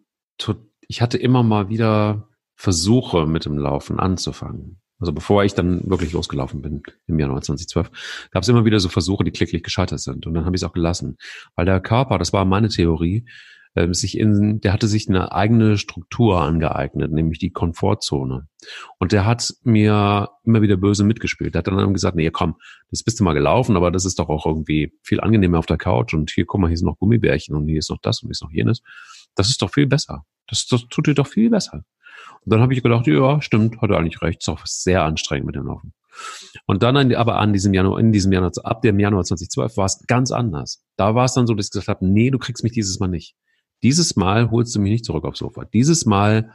[0.87, 4.81] ich hatte immer mal wieder Versuche mit dem Laufen anzufangen.
[5.05, 7.91] Also bevor ich dann wirklich losgelaufen bin im Jahr 2012,
[8.31, 10.27] gab es immer wieder so Versuche, die klicklich gescheitert sind.
[10.27, 11.19] Und dann habe ich es auch gelassen.
[11.57, 13.27] Weil der Körper, das war meine Theorie,
[13.75, 18.49] äh, sich in, der hatte sich eine eigene Struktur angeeignet, nämlich die Komfortzone.
[18.99, 21.55] Und der hat mir immer wieder böse mitgespielt.
[21.55, 22.55] Der hat dann gesagt, nee, komm,
[22.91, 25.77] das bist du mal gelaufen, aber das ist doch auch irgendwie viel angenehmer auf der
[25.77, 26.15] Couch.
[26.15, 28.33] Und hier, guck mal, hier sind noch Gummibärchen und hier ist noch das und hier
[28.33, 28.81] ist noch jenes.
[29.35, 30.25] Das ist doch viel besser.
[30.47, 31.85] Das, das tut dir doch viel besser.
[32.45, 34.41] Und dann habe ich gedacht, ja, stimmt, hat er eigentlich recht.
[34.43, 35.93] Ist auch sehr anstrengend mit dem Laufen.
[36.67, 39.87] Und dann an, aber an diesem Januar, in diesem Januar, ab dem Januar 2012 war
[39.87, 40.85] es ganz anders.
[40.97, 43.09] Da war es dann so, dass ich gesagt habe, nee, du kriegst mich dieses Mal
[43.09, 43.35] nicht.
[43.83, 45.65] Dieses Mal holst du mich nicht zurück aufs Sofa.
[45.65, 46.53] Dieses Mal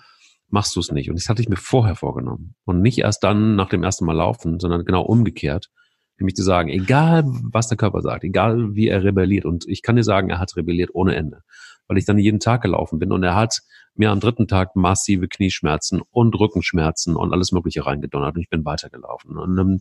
[0.49, 1.09] machst du es nicht.
[1.09, 2.55] Und das hatte ich mir vorher vorgenommen.
[2.65, 5.69] Und nicht erst dann nach dem ersten Mal laufen, sondern genau umgekehrt.
[6.17, 9.45] Nämlich zu sagen, egal was der Körper sagt, egal wie er rebelliert.
[9.45, 11.41] Und ich kann dir sagen, er hat rebelliert ohne Ende.
[11.87, 13.59] Weil ich dann jeden Tag gelaufen bin und er hat
[13.99, 18.65] mir am dritten Tag massive Knieschmerzen und Rückenschmerzen und alles Mögliche reingedonnert und ich bin
[18.65, 19.37] weitergelaufen.
[19.37, 19.79] Und ähm,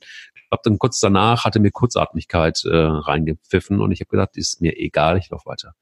[0.48, 4.76] glaube, dann kurz danach hatte mir Kurzatmigkeit äh, reingepfiffen und ich habe gedacht, ist mir
[4.76, 5.74] egal, ich laufe weiter.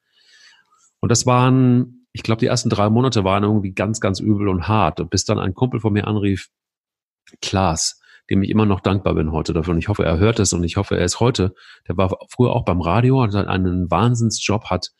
[1.01, 4.67] Und das waren, ich glaube, die ersten drei Monate waren irgendwie ganz, ganz übel und
[4.69, 5.01] hart.
[5.01, 6.49] Und bis dann ein Kumpel von mir anrief,
[7.43, 9.75] Klaas, dem ich immer noch dankbar bin heute dafür.
[9.75, 11.55] Und ich hoffe, er hört es und ich hoffe, er ist heute.
[11.87, 14.93] Der war früher auch beim Radio, hat einen Wahnsinnsjob, hat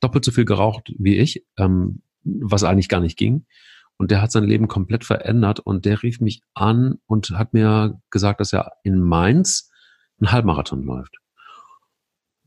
[0.00, 3.46] doppelt so viel geraucht wie ich, ähm, was eigentlich gar nicht ging.
[3.96, 8.00] Und der hat sein Leben komplett verändert und der rief mich an und hat mir
[8.10, 9.70] gesagt, dass er in Mainz
[10.18, 11.18] einen Halbmarathon läuft.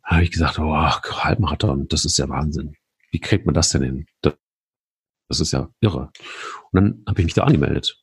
[0.04, 2.76] Da habe ich gesagt, oh, Halbmarathon, das ist ja Wahnsinn.
[3.12, 4.06] Wie kriegt man das denn hin?
[4.22, 6.12] Das ist ja irre.
[6.72, 8.02] Und dann habe ich mich da angemeldet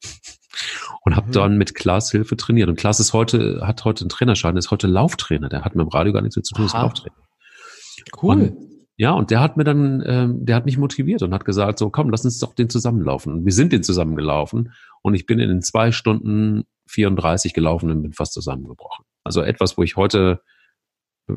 [1.03, 1.33] und habe mhm.
[1.33, 2.69] dann mit Klaas Hilfe trainiert.
[2.69, 5.49] Und Klaas ist heute, hat heute einen Trainerschein, ist heute Lauftrainer.
[5.49, 7.17] Der hat mit dem Radio gar nichts mehr zu tun, ist Lauftrainer.
[8.23, 8.35] Cool.
[8.35, 8.70] Und,
[9.01, 11.89] ja, und der hat mir dann, ähm, der hat mich motiviert und hat gesagt, so
[11.89, 13.33] komm, lass uns doch den zusammenlaufen.
[13.33, 18.03] Und wir sind den zusammengelaufen und ich bin in den zwei Stunden 34 gelaufen und
[18.03, 19.07] bin fast zusammengebrochen.
[19.25, 20.43] Also etwas, wo ich heute
[21.31, 21.33] äh,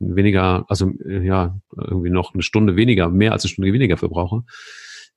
[0.00, 4.42] weniger, also äh, ja, irgendwie noch eine Stunde weniger, mehr als eine Stunde weniger verbrauche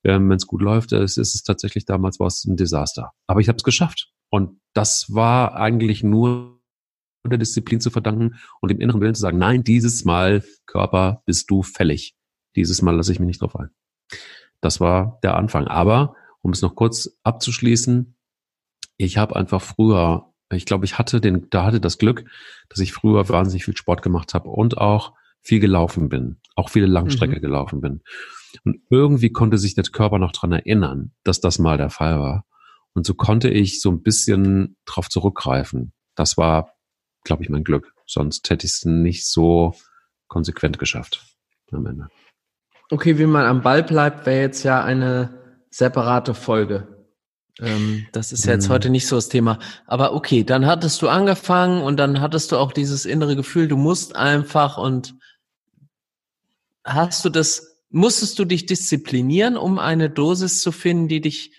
[0.04, 3.12] ähm, wenn es gut läuft, ist, ist es tatsächlich damals war es ein Desaster.
[3.28, 4.12] Aber ich habe es geschafft.
[4.30, 6.59] Und das war eigentlich nur
[7.30, 11.50] der Disziplin zu verdanken und dem inneren Willen zu sagen, nein, dieses Mal, Körper, bist
[11.50, 12.15] du fällig.
[12.56, 13.70] Dieses Mal lasse ich mich nicht drauf ein.
[14.62, 15.68] Das war der Anfang.
[15.68, 18.15] Aber, um es noch kurz abzuschließen,
[18.98, 22.26] ich habe einfach früher, ich glaube, ich hatte den, da hatte das Glück,
[22.68, 26.88] dass ich früher wahnsinnig viel Sport gemacht habe und auch viel gelaufen bin, auch viele
[26.88, 27.42] Langstrecke mhm.
[27.42, 28.02] gelaufen bin.
[28.65, 32.46] Und irgendwie konnte sich der Körper noch dran erinnern, dass das mal der Fall war.
[32.94, 35.94] Und so konnte ich so ein bisschen drauf zurückgreifen.
[36.15, 36.74] Das war,
[37.24, 37.94] glaube ich, mein Glück.
[38.06, 39.76] Sonst hätte ich es nicht so
[40.28, 41.26] konsequent geschafft
[41.72, 42.08] am Ende.
[42.92, 46.88] Okay, wie man am Ball bleibt, wäre jetzt ja eine separate Folge.
[47.60, 48.74] Ähm, das ist ja jetzt hm.
[48.74, 49.60] heute nicht so das Thema.
[49.86, 53.78] Aber okay, dann hattest du angefangen und dann hattest du auch dieses innere Gefühl, du
[53.78, 55.16] musst einfach und
[56.84, 61.54] hast du das Musstest du dich disziplinieren, um eine Dosis zu finden, die dich,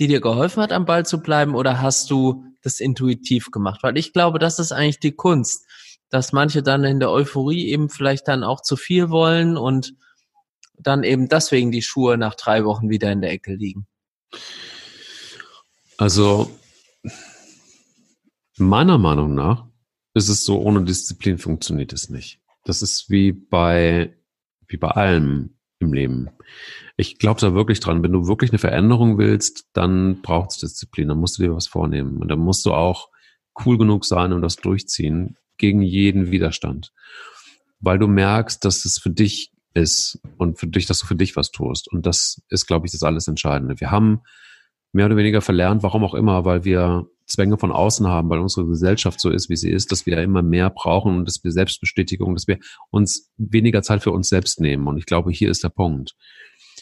[0.00, 3.82] die dir geholfen hat, am Ball zu bleiben, oder hast du das intuitiv gemacht?
[3.82, 5.64] Weil ich glaube, das ist eigentlich die Kunst,
[6.10, 9.94] dass manche dann in der Euphorie eben vielleicht dann auch zu viel wollen und
[10.78, 13.86] dann eben deswegen die Schuhe nach drei Wochen wieder in der Ecke liegen.
[15.96, 16.50] Also
[18.58, 19.66] meiner Meinung nach
[20.14, 22.40] ist es so, ohne Disziplin funktioniert es nicht.
[22.64, 24.16] Das ist wie bei,
[24.66, 26.30] wie bei allem im Leben.
[26.96, 28.02] Ich glaube da wirklich dran.
[28.02, 31.08] Wenn du wirklich eine Veränderung willst, dann braucht es Disziplin.
[31.08, 32.18] Dann musst du dir was vornehmen.
[32.18, 33.08] Und dann musst du auch
[33.64, 36.92] cool genug sein und das durchziehen gegen jeden Widerstand.
[37.80, 41.36] Weil du merkst, dass es für dich ist und für dich, dass du für dich
[41.36, 41.90] was tust.
[41.92, 43.78] Und das ist, glaube ich, das alles Entscheidende.
[43.78, 44.22] Wir haben
[44.92, 48.66] mehr oder weniger verlernt, warum auch immer, weil wir Zwänge von außen haben, weil unsere
[48.66, 52.34] Gesellschaft so ist, wie sie ist, dass wir immer mehr brauchen und dass wir Selbstbestätigung,
[52.34, 52.58] dass wir
[52.90, 54.86] uns weniger Zeit für uns selbst nehmen.
[54.86, 56.14] Und ich glaube, hier ist der Punkt.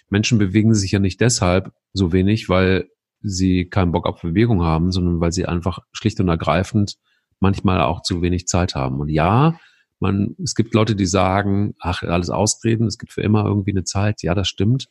[0.08, 2.88] Menschen bewegen sich ja nicht deshalb so wenig, weil
[3.20, 6.96] sie keinen Bock auf Bewegung haben, sondern weil sie einfach schlicht und ergreifend
[7.40, 9.00] manchmal auch zu wenig Zeit haben.
[9.00, 9.58] Und ja,
[9.98, 13.84] man, es gibt Leute, die sagen, ach, alles ausreden, es gibt für immer irgendwie eine
[13.84, 14.22] Zeit.
[14.22, 14.88] Ja, das stimmt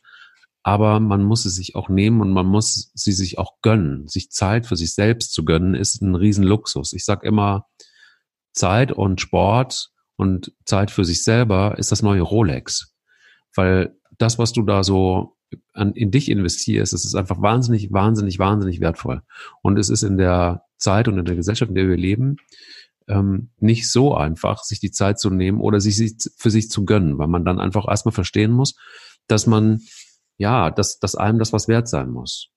[0.66, 4.08] aber man muss es sich auch nehmen und man muss sie sich auch gönnen.
[4.08, 6.94] Sich Zeit für sich selbst zu gönnen, ist ein Riesenluxus.
[6.94, 7.66] Ich sag immer,
[8.54, 12.94] Zeit und Sport und Zeit für sich selber ist das neue Rolex.
[13.54, 15.36] Weil das, was du da so
[15.72, 19.22] an, in dich investierst, das ist einfach wahnsinnig, wahnsinnig, wahnsinnig wertvoll.
[19.62, 22.36] Und es ist in der Zeit und in der Gesellschaft, in der wir leben,
[23.06, 27.18] ähm, nicht so einfach, sich die Zeit zu nehmen oder sich für sich zu gönnen,
[27.18, 28.74] weil man dann einfach erstmal verstehen muss,
[29.28, 29.80] dass man
[30.36, 32.48] ja, dass, dass einem das was wert sein muss.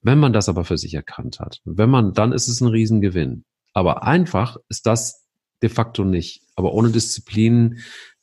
[0.00, 3.44] Wenn man das aber für sich erkannt hat, wenn man, dann ist es ein Riesengewinn.
[3.72, 5.24] Aber einfach ist das
[5.62, 6.42] de facto nicht.
[6.56, 7.78] Aber ohne Disziplin,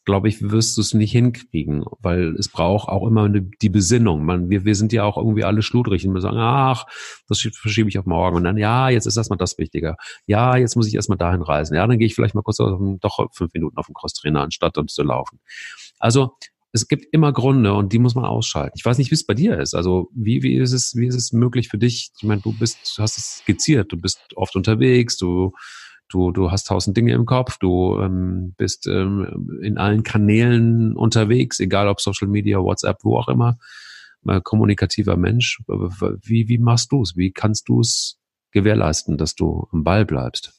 [0.09, 4.25] glaube ich, wirst du es nicht hinkriegen, weil es braucht auch immer eine, die Besinnung.
[4.25, 6.85] Man, wir, wir sind ja auch irgendwie alle schludrig und wir sagen, ach,
[7.27, 8.37] das verschiebe ich auf morgen.
[8.37, 9.97] Und dann, ja, jetzt ist erstmal das wichtiger.
[10.25, 11.75] Ja, jetzt muss ich erstmal dahin reisen.
[11.75, 14.79] Ja, dann gehe ich vielleicht mal kurz auf, doch fünf Minuten auf den Crosstrainer, anstatt
[14.79, 15.39] uns zu laufen.
[15.99, 16.31] Also
[16.71, 18.77] es gibt immer Gründe und die muss man ausschalten.
[18.77, 19.75] Ich weiß nicht, wie es bei dir ist.
[19.75, 22.09] Also wie, wie ist es, wie ist es möglich für dich?
[22.17, 25.53] Ich meine, du bist, du hast es skizziert, du bist oft unterwegs, du,
[26.09, 31.59] du, du hast tausend Dinge im Kopf, du ähm, bist ähm, in allen Kanälen unterwegs,
[31.59, 33.57] egal ob Social Media, WhatsApp, wo auch immer.
[34.21, 35.61] Mal kommunikativer Mensch.
[35.67, 37.15] Wie, wie machst du es?
[37.15, 38.19] Wie kannst du es
[38.51, 40.53] gewährleisten, dass du am Ball bleibst?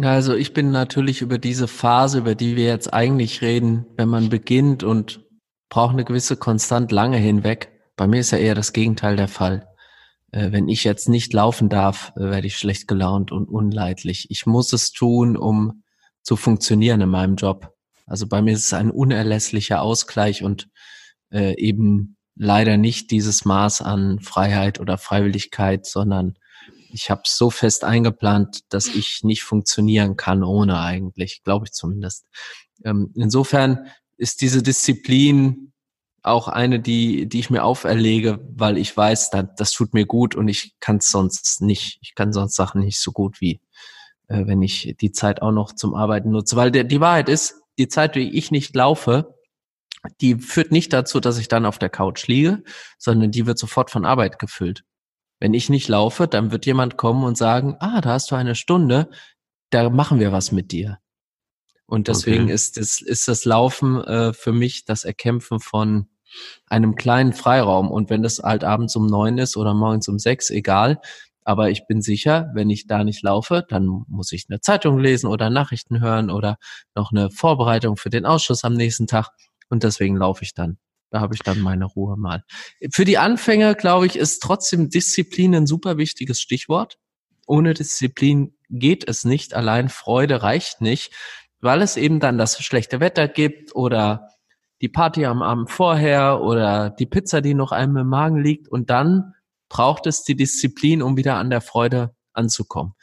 [0.00, 4.28] Also ich bin natürlich über diese Phase, über die wir jetzt eigentlich reden, wenn man
[4.28, 5.24] beginnt und
[5.68, 7.70] braucht eine gewisse Konstant lange hinweg.
[7.96, 9.68] Bei mir ist ja eher das Gegenteil der Fall.
[10.34, 14.26] Äh, wenn ich jetzt nicht laufen darf, äh, werde ich schlecht gelaunt und unleidlich.
[14.30, 15.84] Ich muss es tun, um
[16.22, 17.72] zu funktionieren in meinem Job.
[18.06, 20.68] Also bei mir ist es ein unerlässlicher Ausgleich und
[21.30, 26.34] äh, eben leider nicht dieses Maß an Freiheit oder Freiwilligkeit, sondern
[26.90, 32.26] ich habe so fest eingeplant, dass ich nicht funktionieren kann ohne eigentlich, glaube ich zumindest.
[32.84, 35.72] Ähm, insofern ist diese Disziplin
[36.24, 40.34] auch eine, die, die ich mir auferlege, weil ich weiß, das, das tut mir gut
[40.34, 41.98] und ich kann es sonst nicht.
[42.00, 43.60] Ich kann sonst Sachen nicht so gut wie,
[44.28, 46.56] äh, wenn ich die Zeit auch noch zum Arbeiten nutze.
[46.56, 49.34] Weil der, die Wahrheit ist, die Zeit, die ich nicht laufe,
[50.20, 52.62] die führt nicht dazu, dass ich dann auf der Couch liege,
[52.98, 54.84] sondern die wird sofort von Arbeit gefüllt.
[55.40, 58.54] Wenn ich nicht laufe, dann wird jemand kommen und sagen, ah, da hast du eine
[58.54, 59.10] Stunde,
[59.70, 60.98] da machen wir was mit dir.
[61.86, 62.54] Und deswegen okay.
[62.54, 66.08] ist, das, ist das Laufen äh, für mich das Erkämpfen von
[66.66, 67.90] einem kleinen Freiraum.
[67.90, 71.00] Und wenn das halt abends um neun ist oder morgens um sechs, egal.
[71.44, 75.26] Aber ich bin sicher, wenn ich da nicht laufe, dann muss ich eine Zeitung lesen
[75.26, 76.56] oder Nachrichten hören oder
[76.94, 79.28] noch eine Vorbereitung für den Ausschuss am nächsten Tag.
[79.68, 80.78] Und deswegen laufe ich dann.
[81.10, 82.42] Da habe ich dann meine Ruhe mal.
[82.90, 86.96] Für die Anfänger, glaube ich, ist trotzdem Disziplin ein super wichtiges Stichwort.
[87.46, 89.54] Ohne Disziplin geht es nicht.
[89.54, 91.12] Allein Freude reicht nicht,
[91.60, 94.30] weil es eben dann das schlechte Wetter gibt oder
[94.80, 98.68] die Party am Abend vorher oder die Pizza, die noch einem im Magen liegt.
[98.68, 99.34] Und dann
[99.68, 102.94] braucht es die Disziplin, um wieder an der Freude anzukommen.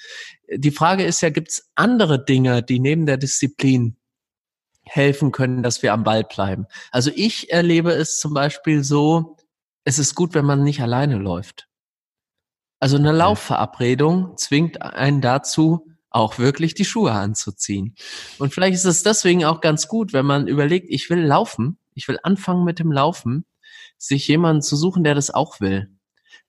[0.54, 3.98] Die Frage ist ja, gibt es andere Dinge, die neben der Disziplin
[4.84, 6.66] helfen können, dass wir am Ball bleiben?
[6.92, 9.38] Also ich erlebe es zum Beispiel so,
[9.84, 11.68] es ist gut, wenn man nicht alleine läuft.
[12.80, 17.96] Also eine Laufverabredung zwingt einen dazu, auch wirklich die Schuhe anzuziehen.
[18.38, 22.08] Und vielleicht ist es deswegen auch ganz gut, wenn man überlegt, ich will laufen, ich
[22.08, 23.46] will anfangen mit dem Laufen,
[23.98, 25.90] sich jemanden zu suchen, der das auch will.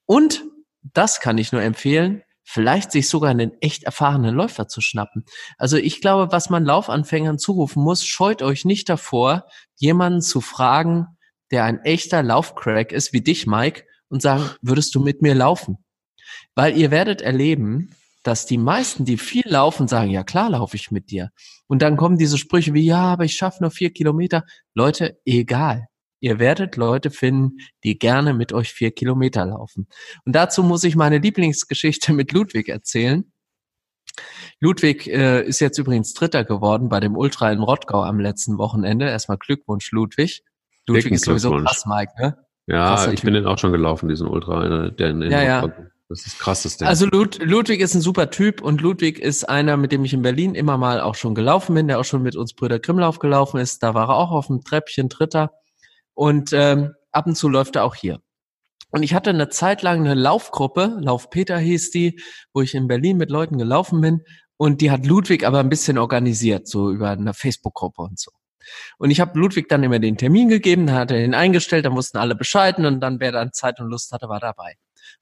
[0.04, 0.44] Und
[0.82, 5.24] das kann ich nur empfehlen, vielleicht sich sogar einen echt erfahrenen Läufer zu schnappen.
[5.58, 9.46] Also ich glaube, was man Laufanfängern zurufen muss, scheut euch nicht davor,
[9.76, 11.06] jemanden zu fragen,
[11.52, 15.78] der ein echter Laufcrack ist, wie dich, Mike, und sagen, würdest du mit mir laufen?
[16.54, 20.90] Weil ihr werdet erleben, dass die meisten, die viel laufen, sagen, ja klar laufe ich
[20.90, 21.30] mit dir.
[21.66, 24.44] Und dann kommen diese Sprüche wie, ja, aber ich schaffe nur vier Kilometer.
[24.74, 25.86] Leute, egal.
[26.20, 29.88] Ihr werdet Leute finden, die gerne mit euch vier Kilometer laufen.
[30.24, 33.32] Und dazu muss ich meine Lieblingsgeschichte mit Ludwig erzählen.
[34.60, 39.08] Ludwig äh, ist jetzt übrigens Dritter geworden bei dem Ultra in Rottgau am letzten Wochenende.
[39.08, 40.44] Erstmal Glückwunsch, Ludwig.
[40.86, 42.36] Ludwig ist sowieso krass, Mike, ne?
[42.66, 45.82] Ja, ich bin den auch schon gelaufen, diesen Ultra, der in, in ja, Rottgau.
[45.82, 45.88] Ja.
[46.08, 46.88] Das ist krasses Ding.
[46.88, 50.22] Also Lud Ludwig ist ein super Typ und Ludwig ist einer, mit dem ich in
[50.22, 53.58] Berlin immer mal auch schon gelaufen bin, der auch schon mit uns Brüder Grimmlauf gelaufen
[53.58, 53.82] ist.
[53.82, 55.52] Da war er auch auf dem Treppchen Dritter
[56.14, 58.20] und ähm, ab und zu läuft er auch hier.
[58.90, 62.20] Und ich hatte eine Zeit lang eine Laufgruppe, Lauf Peter hieß die,
[62.52, 64.20] wo ich in Berlin mit Leuten gelaufen bin
[64.58, 68.30] und die hat Ludwig aber ein bisschen organisiert, so über eine Facebook-Gruppe und so.
[68.98, 71.94] Und ich habe Ludwig dann immer den Termin gegeben, dann hat er ihn eingestellt, dann
[71.94, 74.74] mussten alle bescheiden und dann, wer dann Zeit und Lust hatte, war dabei.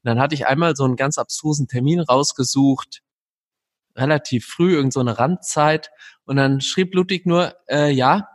[0.03, 3.03] Und dann hatte ich einmal so einen ganz abstrusen Termin rausgesucht,
[3.97, 5.91] relativ früh, irgend so eine Randzeit.
[6.25, 8.29] Und dann schrieb Ludwig nur, äh, ja,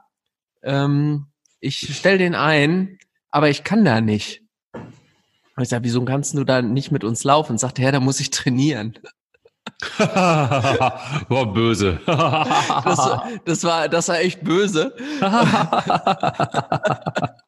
[0.63, 1.27] ähm,
[1.59, 2.99] ich stell den ein,
[3.31, 4.43] aber ich kann da nicht.
[4.73, 7.53] Und ich sage, wieso kannst du da nicht mit uns laufen?
[7.53, 8.99] Und sagte, ja, da muss ich trainieren.
[9.97, 11.99] war böse.
[12.05, 13.09] das,
[13.45, 14.95] das, war, das war echt böse.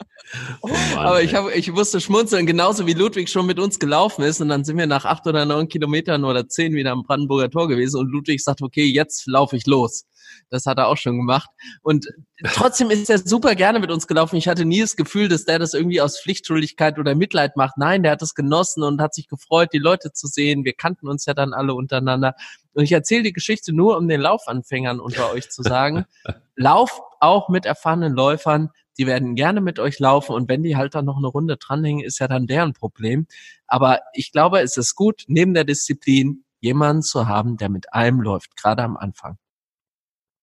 [0.61, 4.23] Oh Mann, Aber ich, hab, ich musste schmunzeln, genauso wie Ludwig schon mit uns gelaufen
[4.23, 4.41] ist.
[4.41, 7.67] Und dann sind wir nach acht oder neun Kilometern oder zehn wieder am Brandenburger Tor
[7.67, 7.99] gewesen.
[7.99, 10.05] Und Ludwig sagt, okay, jetzt laufe ich los.
[10.49, 11.49] Das hat er auch schon gemacht.
[11.81, 12.07] Und
[12.43, 14.35] trotzdem ist er super gerne mit uns gelaufen.
[14.35, 17.77] Ich hatte nie das Gefühl, dass der das irgendwie aus Pflichtschuldigkeit oder Mitleid macht.
[17.77, 20.65] Nein, der hat es genossen und hat sich gefreut, die Leute zu sehen.
[20.65, 22.35] Wir kannten uns ja dann alle untereinander.
[22.73, 26.05] Und ich erzähle die Geschichte nur, um den Laufanfängern unter euch zu sagen,
[26.55, 30.95] lauf auch mit erfahrenen Läufern die werden gerne mit euch laufen und wenn die halt
[30.95, 33.27] dann noch eine Runde dranhängen, ist ja dann deren Problem.
[33.67, 38.21] Aber ich glaube, es ist gut, neben der Disziplin jemanden zu haben, der mit einem
[38.21, 39.37] läuft, gerade am Anfang.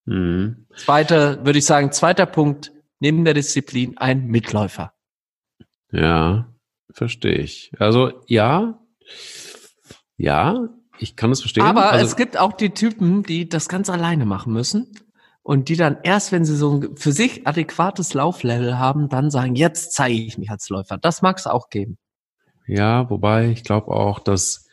[0.07, 0.67] Mhm.
[0.77, 4.93] Zweiter, würde ich sagen, zweiter Punkt, neben der Disziplin ein Mitläufer.
[5.91, 6.53] Ja,
[6.93, 7.73] verstehe ich.
[7.79, 8.79] Also ja,
[10.17, 11.65] ja, ich kann es verstehen.
[11.65, 14.93] Aber also, es gibt auch die Typen, die das ganz alleine machen müssen
[15.43, 19.55] und die dann erst, wenn sie so ein für sich adäquates Lauflevel haben, dann sagen,
[19.55, 20.99] jetzt zeige ich mich als Läufer.
[20.99, 21.99] Das mag es auch geben.
[22.67, 24.64] Ja, wobei ich glaube auch, dass,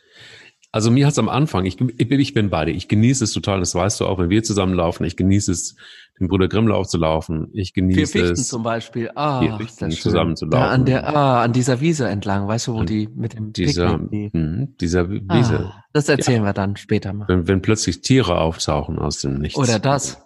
[0.72, 3.76] also mir hat es am Anfang, ich, ich bin beide, ich genieße es total, das
[3.76, 5.76] weißt du auch, wenn wir zusammen laufen, ich genieße es,
[6.20, 8.48] den Bruder Grimmlauf zu laufen, ich genieße Vier Fichten es.
[8.48, 10.64] zum Beispiel, ah, vier Fichten zusammen zu laufen.
[10.64, 13.98] Ja, an der, ah, an dieser Wiese entlang, weißt du, wo die mit dem dieser,
[13.98, 15.72] Picknick, die, mh, dieser Wiese.
[15.74, 16.50] Ah, das erzählen ja.
[16.50, 17.28] wir dann später mal.
[17.28, 19.58] Wenn, wenn plötzlich Tiere auftauchen aus dem Nichts.
[19.58, 20.24] Oder das.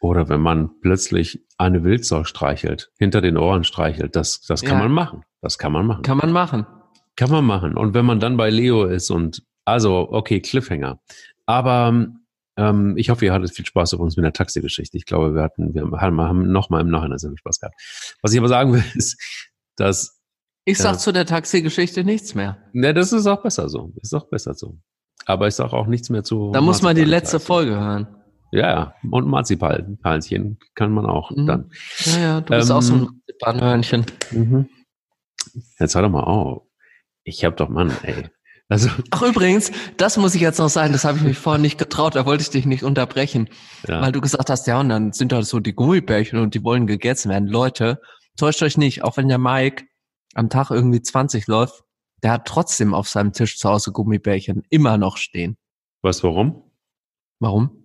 [0.00, 4.84] Oder wenn man plötzlich eine Wildsau streichelt, hinter den Ohren streichelt, das, das kann ja.
[4.84, 5.22] man machen.
[5.40, 6.02] Das kann man machen.
[6.02, 6.66] Kann man machen.
[7.16, 7.74] Kann man machen.
[7.74, 11.00] Und wenn man dann bei Leo ist und, also, okay, Cliffhanger.
[11.46, 12.08] Aber
[12.56, 14.96] Ähm, ich hoffe, ihr hattet viel Spaß auf uns mit der Taxi-Geschichte.
[14.96, 17.74] Ich glaube, wir hatten, wir haben, haben noch mal im Nachhinein sehr viel Spaß gehabt.
[18.22, 19.20] Was ich aber sagen will, ist,
[19.76, 20.20] dass
[20.64, 20.98] ich sag ja.
[20.98, 22.58] zu der Taxi-Geschichte nichts mehr.
[22.72, 23.92] Ne, das ist auch besser so.
[24.00, 24.78] Ist auch besser so.
[25.26, 26.52] Aber ich sag auch nichts mehr zu.
[26.52, 28.06] Da muss man die letzte Folge hören.
[28.50, 31.46] Ja, und Marzipanhörnchen kann man auch mhm.
[31.46, 31.70] dann.
[32.04, 34.06] Ja, ja, du bist ähm, auch so ein ähm, Marzipanhörnchen.
[34.30, 34.68] Mhm.
[35.80, 36.62] Jetzt hör doch mal auf.
[37.24, 38.30] Ich hab doch, Mann, ey.
[38.68, 38.88] Also.
[39.10, 42.14] Ach übrigens, das muss ich jetzt noch sagen, das habe ich mich vorhin nicht getraut,
[42.14, 43.48] da wollte ich dich nicht unterbrechen.
[43.86, 44.00] Ja.
[44.00, 46.86] Weil du gesagt hast, ja, und dann sind da so die Gummibärchen und die wollen
[46.86, 47.48] gegessen werden.
[47.48, 48.00] Leute,
[48.36, 49.84] täuscht euch nicht, auch wenn der Mike
[50.34, 51.84] am Tag irgendwie 20 läuft,
[52.22, 55.58] der hat trotzdem auf seinem Tisch zu Hause Gummibärchen immer noch stehen.
[56.02, 56.62] Weißt du warum?
[57.40, 57.83] Warum?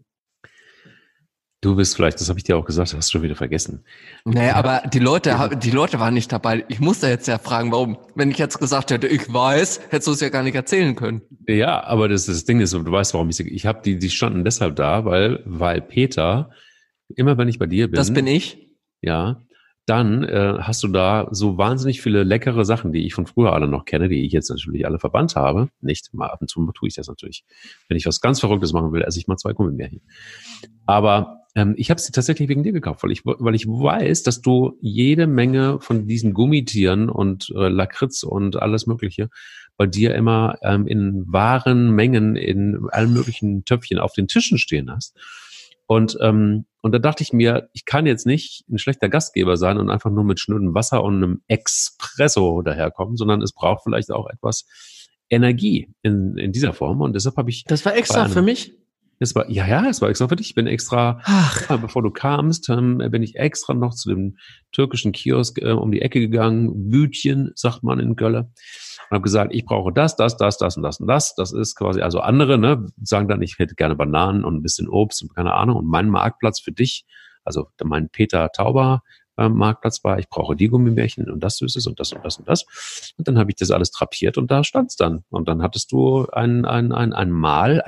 [1.61, 3.83] Du bist vielleicht, das habe ich dir auch gesagt, hast du schon wieder vergessen.
[4.23, 6.63] Naja, aber die Leute, die Leute waren nicht dabei.
[6.69, 7.97] Ich musste jetzt ja fragen, warum.
[8.15, 11.21] Wenn ich jetzt gesagt hätte, ich weiß, hättest du es ja gar nicht erzählen können.
[11.47, 14.45] Ja, aber das, das Ding ist, du weißt, warum ich ich habe die, die standen
[14.45, 16.51] deshalb da, weil, weil Peter,
[17.09, 17.95] immer wenn ich bei dir bin.
[17.95, 18.69] Das bin ich.
[19.01, 19.41] Ja,
[19.85, 23.67] dann äh, hast du da so wahnsinnig viele leckere Sachen, die ich von früher alle
[23.67, 25.69] noch kenne, die ich jetzt natürlich alle verbannt habe.
[25.81, 27.43] Nicht, mal ab und zu tue ich das natürlich.
[27.89, 30.01] Wenn ich was ganz Verrücktes machen will, esse ich mal zwei Gummibärchen.
[30.85, 34.41] Aber ähm, ich habe sie tatsächlich wegen dir gekauft, weil ich, weil ich weiß, dass
[34.41, 39.29] du jede Menge von diesen Gummitieren und äh, Lakritz und alles Mögliche
[39.77, 44.91] bei dir immer ähm, in wahren Mengen in allen möglichen Töpfchen auf den Tischen stehen
[44.91, 45.17] hast.
[45.87, 49.79] Und, ähm, und da dachte ich mir, ich kann jetzt nicht ein schlechter Gastgeber sein
[49.79, 54.29] und einfach nur mit schnödem Wasser und einem Espresso daherkommen, sondern es braucht vielleicht auch
[54.29, 54.67] etwas
[55.31, 57.01] Energie in, in dieser Form.
[57.01, 57.63] Und deshalb habe ich.
[57.63, 58.78] Das war extra für mich?
[59.21, 60.49] Es war, ja, ja, es war extra für dich.
[60.49, 61.67] Ich bin extra, Ach.
[61.81, 64.37] bevor du kamst, ähm, bin ich extra noch zu dem
[64.71, 66.91] türkischen Kiosk äh, um die Ecke gegangen.
[66.91, 68.39] Wütchen, sagt man in Gölle
[69.09, 71.35] und habe gesagt, ich brauche das, das, das, das und das und das.
[71.35, 74.87] Das ist quasi, also andere, ne, sagen dann, ich hätte gerne Bananen und ein bisschen
[74.87, 75.75] Obst und keine Ahnung.
[75.77, 77.05] Und mein Marktplatz für dich,
[77.43, 79.01] also mein Peter Tauber
[79.39, 82.47] äh, Marktplatz war, ich brauche die Gummibärchen und das Süßes und das und das und
[82.47, 83.13] das.
[83.17, 85.23] Und dann habe ich das alles trapiert und da stand's dann.
[85.29, 87.83] Und dann hattest du ein, ein, ein, ein Mahl,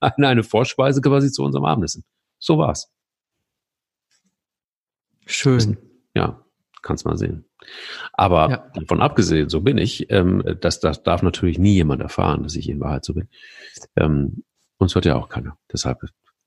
[0.00, 2.04] eine, eine Vorspeise quasi zu unserem Abendessen.
[2.38, 2.90] So war's.
[5.26, 5.76] Schön.
[6.14, 6.44] Ja,
[6.82, 7.44] kannst mal sehen.
[8.12, 8.70] Aber ja.
[8.74, 12.68] davon abgesehen, so bin ich, ähm, das, das darf natürlich nie jemand erfahren, dass ich
[12.68, 13.28] in Wahrheit so bin.
[13.96, 14.44] Ähm,
[14.78, 15.56] uns hört ja auch keiner.
[15.72, 16.00] Deshalb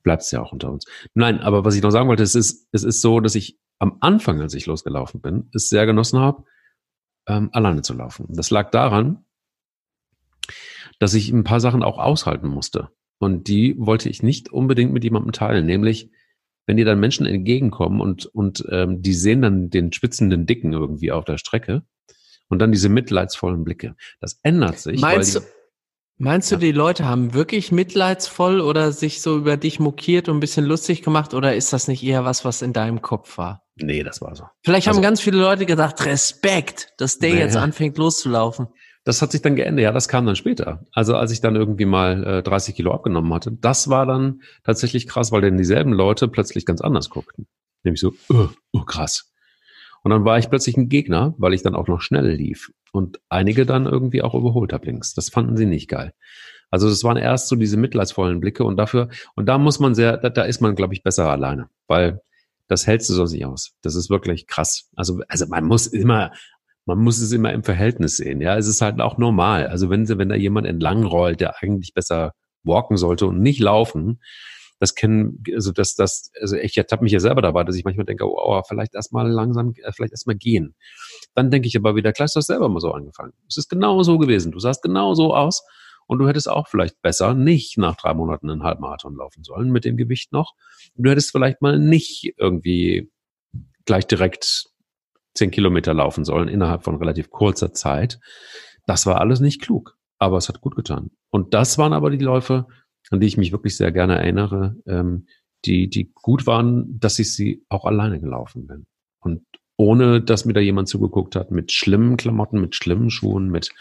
[0.03, 0.85] bleibt es ja auch unter uns.
[1.13, 3.97] Nein, aber was ich noch sagen wollte, es ist, es ist so, dass ich am
[3.99, 6.43] Anfang, als ich losgelaufen bin, es sehr genossen habe,
[7.27, 8.27] ähm, alleine zu laufen.
[8.29, 9.25] Das lag daran,
[10.99, 12.89] dass ich ein paar Sachen auch aushalten musste.
[13.17, 16.09] Und die wollte ich nicht unbedingt mit jemandem teilen, nämlich
[16.67, 21.11] wenn dir dann Menschen entgegenkommen und, und ähm, die sehen dann den spitzenden Dicken irgendwie
[21.11, 21.83] auf der Strecke
[22.49, 23.95] und dann diese mitleidsvollen Blicke.
[24.19, 24.99] Das ändert sich.
[24.99, 25.41] Meinst, die,
[26.17, 30.39] meinst du, die Leute haben wirklich mitleidsvoll oder sich so über dich mokiert und ein
[30.39, 33.64] bisschen lustig gemacht oder ist das nicht eher was, was in deinem Kopf war?
[33.77, 34.45] Nee, das war so.
[34.63, 38.67] Vielleicht also, haben ganz viele Leute gedacht, Respekt, dass der nee, jetzt anfängt loszulaufen.
[39.03, 40.83] Das hat sich dann geändert, ja, das kam dann später.
[40.91, 45.07] Also als ich dann irgendwie mal äh, 30 Kilo abgenommen hatte, das war dann tatsächlich
[45.07, 47.47] krass, weil dann dieselben Leute plötzlich ganz anders guckten.
[47.83, 49.31] Nämlich so, oh, oh krass.
[50.03, 53.19] Und dann war ich plötzlich ein Gegner, weil ich dann auch noch schnell lief und
[53.29, 55.13] einige dann irgendwie auch überholt habe links.
[55.13, 56.13] Das fanden sie nicht geil.
[56.71, 60.17] Also das waren erst so diese mitleidsvollen Blicke und dafür, und da muss man sehr,
[60.17, 62.21] da, da ist man, glaube ich, besser alleine, weil
[62.67, 63.71] das hältst du so nicht aus.
[63.81, 64.89] Das ist wirklich krass.
[64.95, 66.31] Also, also man muss immer
[66.85, 68.41] man muss es immer im Verhältnis sehen.
[68.41, 69.67] Ja, es ist halt auch normal.
[69.67, 74.21] Also wenn, wenn da jemand entlang rollt, der eigentlich besser walken sollte und nicht laufen,
[74.79, 78.05] das kennen, also das, das, also ich ertappe mich ja selber dabei, dass ich manchmal
[78.05, 80.75] denke, oh, oh vielleicht erstmal langsam, äh, vielleicht erstmal gehen.
[81.33, 83.33] Dann denke ich aber wieder, hast du selber mal so angefangen.
[83.47, 84.51] Es ist genau so gewesen.
[84.51, 85.63] Du sahst genau so aus
[86.07, 89.85] und du hättest auch vielleicht besser nicht nach drei Monaten einen Halbmarathon laufen sollen mit
[89.85, 90.53] dem Gewicht noch.
[90.95, 93.11] Du hättest vielleicht mal nicht irgendwie
[93.85, 94.65] gleich direkt
[95.33, 98.19] zehn Kilometer laufen sollen innerhalb von relativ kurzer Zeit.
[98.85, 101.11] Das war alles nicht klug, aber es hat gut getan.
[101.29, 102.67] Und das waren aber die Läufe,
[103.11, 105.27] an die ich mich wirklich sehr gerne erinnere, ähm,
[105.65, 108.85] die, die gut waren, dass ich sie auch alleine gelaufen bin.
[109.19, 109.45] Und
[109.77, 113.71] ohne, dass mir da jemand zugeguckt hat, mit schlimmen Klamotten, mit schlimmen Schuhen, mit,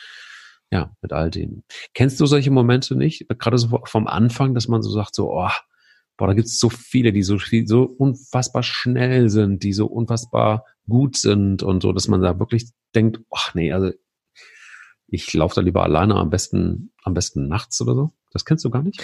[0.74, 1.62] ja, mit all dem.
[1.94, 3.28] Kennst du solche Momente nicht?
[3.38, 5.48] Gerade so vom Anfang, dass man so sagt, so, oh,
[6.16, 10.64] boah, da gibt es so viele, die so, so unfassbar schnell sind, die so unfassbar
[10.88, 13.92] gut sind und so, dass man da wirklich denkt, ach nee, also
[15.06, 18.12] ich laufe da lieber alleine, am besten, am besten nachts oder so.
[18.32, 19.00] Das kennst du gar nicht?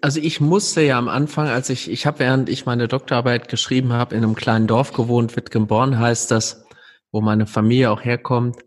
[0.00, 3.92] Also ich musste ja am Anfang, als ich, ich habe während ich meine Doktorarbeit geschrieben
[3.92, 6.64] habe, in einem kleinen Dorf gewohnt, Wittgenborn heißt das,
[7.10, 8.58] wo meine Familie auch herkommt.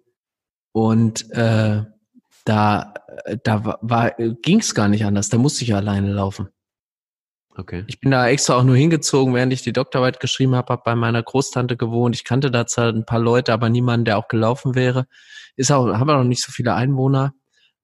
[0.73, 1.83] Und äh,
[2.47, 2.93] da,
[3.43, 5.29] da war, ging es gar nicht anders.
[5.29, 6.47] Da musste ich alleine laufen.
[7.57, 7.83] Okay.
[7.87, 10.95] Ich bin da extra auch nur hingezogen, während ich die Doktorarbeit geschrieben habe, habe bei
[10.95, 12.15] meiner Großtante gewohnt.
[12.15, 15.07] Ich kannte da zwar ein paar Leute, aber niemanden, der auch gelaufen wäre.
[15.55, 17.33] Ist auch, haben wir noch nicht so viele Einwohner.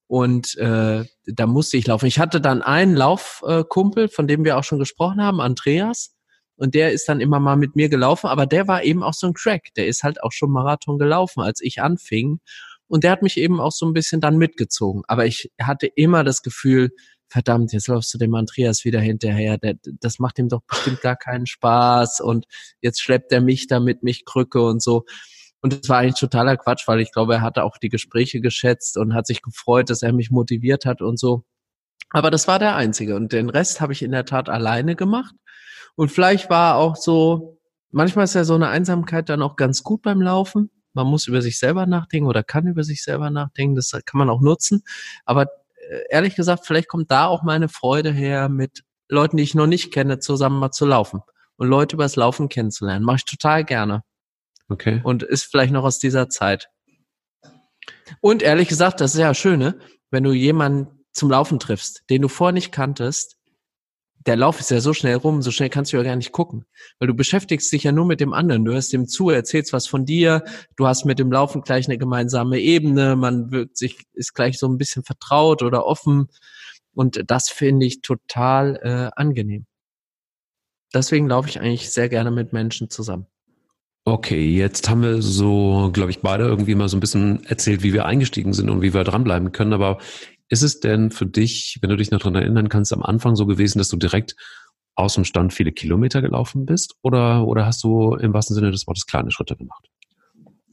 [0.08, 2.06] Und äh, da musste ich laufen.
[2.06, 6.14] Ich hatte dann einen Laufkumpel, von dem wir auch schon gesprochen haben, Andreas.
[6.56, 9.28] Und der ist dann immer mal mit mir gelaufen, aber der war eben auch so
[9.28, 9.74] ein Crack.
[9.76, 12.40] Der ist halt auch schon Marathon gelaufen, als ich anfing.
[12.94, 15.02] Und der hat mich eben auch so ein bisschen dann mitgezogen.
[15.08, 16.92] Aber ich hatte immer das Gefühl,
[17.28, 21.16] verdammt, jetzt läufst du dem Andreas wieder hinterher, der, das macht ihm doch bestimmt gar
[21.16, 22.46] keinen Spaß und
[22.82, 25.06] jetzt schleppt er mich da mit mich Krücke und so.
[25.60, 28.96] Und das war eigentlich totaler Quatsch, weil ich glaube, er hatte auch die Gespräche geschätzt
[28.96, 31.46] und hat sich gefreut, dass er mich motiviert hat und so.
[32.12, 33.16] Aber das war der einzige.
[33.16, 35.34] Und den Rest habe ich in der Tat alleine gemacht.
[35.96, 40.04] Und vielleicht war auch so, manchmal ist ja so eine Einsamkeit dann auch ganz gut
[40.04, 40.70] beim Laufen.
[40.94, 43.76] Man muss über sich selber nachdenken oder kann über sich selber nachdenken.
[43.76, 44.84] Das kann man auch nutzen.
[45.26, 45.48] Aber
[45.90, 49.68] äh, ehrlich gesagt, vielleicht kommt da auch meine Freude her, mit Leuten, die ich noch
[49.68, 51.22] nicht kenne, zusammen mal zu laufen
[51.58, 53.06] und Leute übers Laufen kennenzulernen.
[53.06, 54.04] Mache ich total gerne.
[54.70, 55.02] Okay.
[55.04, 56.70] Und ist vielleicht noch aus dieser Zeit.
[58.22, 59.80] Und ehrlich gesagt, das ist ja schön, ne?
[60.10, 63.38] wenn du jemanden zum Laufen triffst, den du vorher nicht kanntest,
[64.26, 66.66] der Lauf ist ja so schnell rum, so schnell kannst du ja gar nicht gucken,
[67.00, 68.66] weil du beschäftigst dich ja nur mit dem anderen.
[68.66, 70.44] Du hörst dem zu, erzählst was von dir,
[70.76, 74.68] du hast mit dem Laufen gleich eine gemeinsame Ebene, man wirkt sich, ist gleich so
[74.68, 76.28] ein bisschen vertraut oder offen
[76.94, 79.66] und das finde ich total äh, angenehm.
[80.94, 83.26] Deswegen laufe ich eigentlich sehr gerne mit Menschen zusammen.
[84.06, 87.94] Okay, jetzt haben wir so, glaube ich, beide irgendwie mal so ein bisschen erzählt, wie
[87.94, 89.72] wir eingestiegen sind und wie wir dranbleiben können.
[89.72, 89.98] Aber
[90.50, 93.46] ist es denn für dich, wenn du dich noch daran erinnern kannst, am Anfang so
[93.46, 94.36] gewesen, dass du direkt
[94.96, 96.96] aus dem Stand viele Kilometer gelaufen bist?
[97.02, 99.88] Oder, oder hast du im wahrsten Sinne des Wortes kleine Schritte gemacht?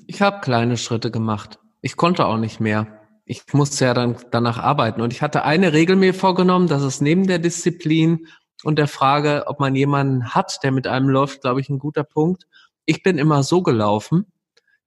[0.06, 1.58] Ich habe kleine Schritte gemacht.
[1.80, 2.86] Ich konnte auch nicht mehr.
[3.24, 5.00] Ich musste ja dann danach arbeiten.
[5.00, 8.26] Und ich hatte eine Regel mir vorgenommen, dass es neben der Disziplin
[8.64, 12.04] und der Frage, ob man jemanden hat, der mit einem läuft, glaube ich, ein guter
[12.04, 12.46] Punkt.
[12.84, 14.26] Ich bin immer so gelaufen,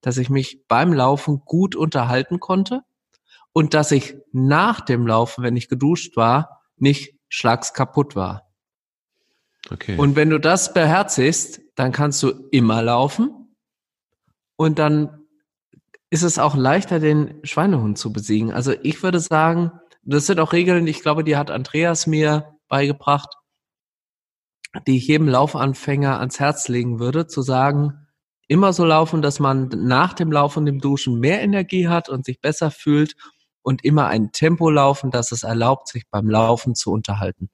[0.02, 2.82] dass ich mich beim Laufen gut unterhalten konnte
[3.54, 8.50] und dass ich nach dem Laufen, wenn ich geduscht war, nicht schlags kaputt war.
[9.72, 9.98] Okay.
[9.98, 13.56] Und wenn du das beherzigst, dann kannst du immer laufen
[14.56, 15.24] und dann
[16.10, 18.52] ist es auch leichter, den Schweinehund zu besiegen.
[18.52, 19.72] Also ich würde sagen,
[20.04, 23.36] das sind auch Regeln, ich glaube, die hat Andreas mir beigebracht,
[24.86, 28.08] die ich jedem Laufanfänger ans Herz legen würde, zu sagen,
[28.48, 32.26] immer so laufen, dass man nach dem Laufen und dem Duschen mehr Energie hat und
[32.26, 33.16] sich besser fühlt
[33.64, 37.50] und immer ein Tempo laufen, das es erlaubt, sich beim Laufen zu unterhalten.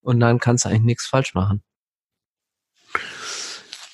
[0.00, 1.62] Und dann kannst du eigentlich nichts falsch machen.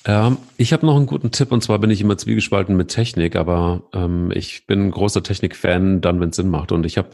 [0.07, 3.35] Ja, ich habe noch einen guten Tipp und zwar bin ich immer zwiegespalten mit Technik,
[3.35, 6.71] aber ähm, ich bin ein großer Technik-Fan, dann wenn es Sinn macht.
[6.71, 7.09] Und ich habe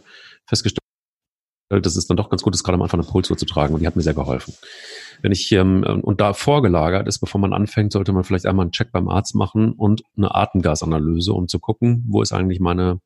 [0.46, 0.81] festgestellt,
[1.80, 3.82] dass es dann doch ganz gut ist, gerade am Anfang eine Pulsuhr zu tragen und
[3.82, 4.54] die hat mir sehr geholfen.
[5.22, 8.72] Wenn ich ähm, und da vorgelagert ist, bevor man anfängt, sollte man vielleicht einmal einen
[8.72, 13.00] Check beim Arzt machen und eine Atemgasanalyse, um zu gucken, wo ist eigentlich meine,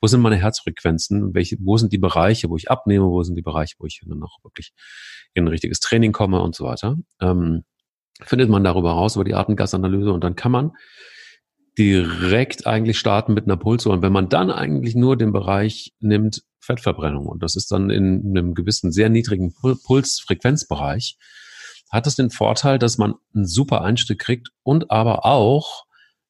[0.00, 3.42] wo sind meine Herzfrequenzen, welche, wo sind die Bereiche, wo ich abnehme, wo sind die
[3.42, 4.72] Bereiche, wo ich dann auch wirklich
[5.34, 6.96] in ein richtiges Training komme und so weiter.
[7.20, 7.64] Ähm,
[8.22, 10.72] findet man darüber raus über die Atemgasanalyse und dann kann man
[11.78, 13.92] direkt eigentlich starten mit einer Pulsuhr.
[13.92, 18.36] Und wenn man dann eigentlich nur den Bereich nimmt, Fettverbrennung, und das ist dann in
[18.36, 21.16] einem gewissen sehr niedrigen Pulsfrequenzbereich,
[21.90, 25.84] hat es den Vorteil, dass man einen super Einstieg kriegt und aber auch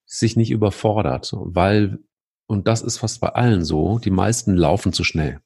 [0.05, 1.99] sich nicht überfordert, weil,
[2.47, 5.41] und das ist fast bei allen so, die meisten laufen zu schnell.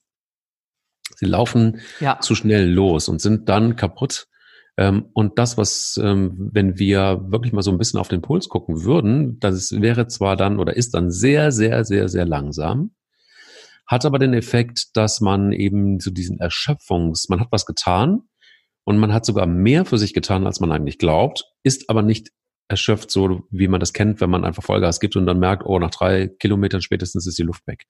[1.17, 2.19] Sie laufen ja.
[2.21, 4.27] zu schnell los und sind dann kaputt.
[4.77, 8.49] Ähm, und das, was, ähm, wenn wir wirklich mal so ein bisschen auf den Puls
[8.49, 12.93] gucken würden, das wäre zwar dann oder ist dann sehr, sehr, sehr, sehr langsam,
[13.91, 18.23] hat aber den Effekt, dass man eben zu so diesen Erschöpfungs, man hat was getan,
[18.85, 22.31] und man hat sogar mehr für sich getan, als man eigentlich glaubt, ist aber nicht
[22.69, 25.79] erschöpft, so wie man das kennt, wenn man einfach Vollgas gibt und dann merkt, oh,
[25.79, 27.85] nach drei Kilometern spätestens ist die Luft weg.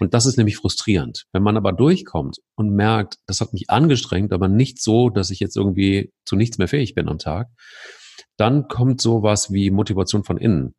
[0.00, 1.24] Und das ist nämlich frustrierend.
[1.32, 5.40] Wenn man aber durchkommt und merkt, das hat mich angestrengt, aber nicht so, dass ich
[5.40, 7.48] jetzt irgendwie zu nichts mehr fähig bin am Tag,
[8.36, 10.74] dann kommt sowas wie Motivation von innen.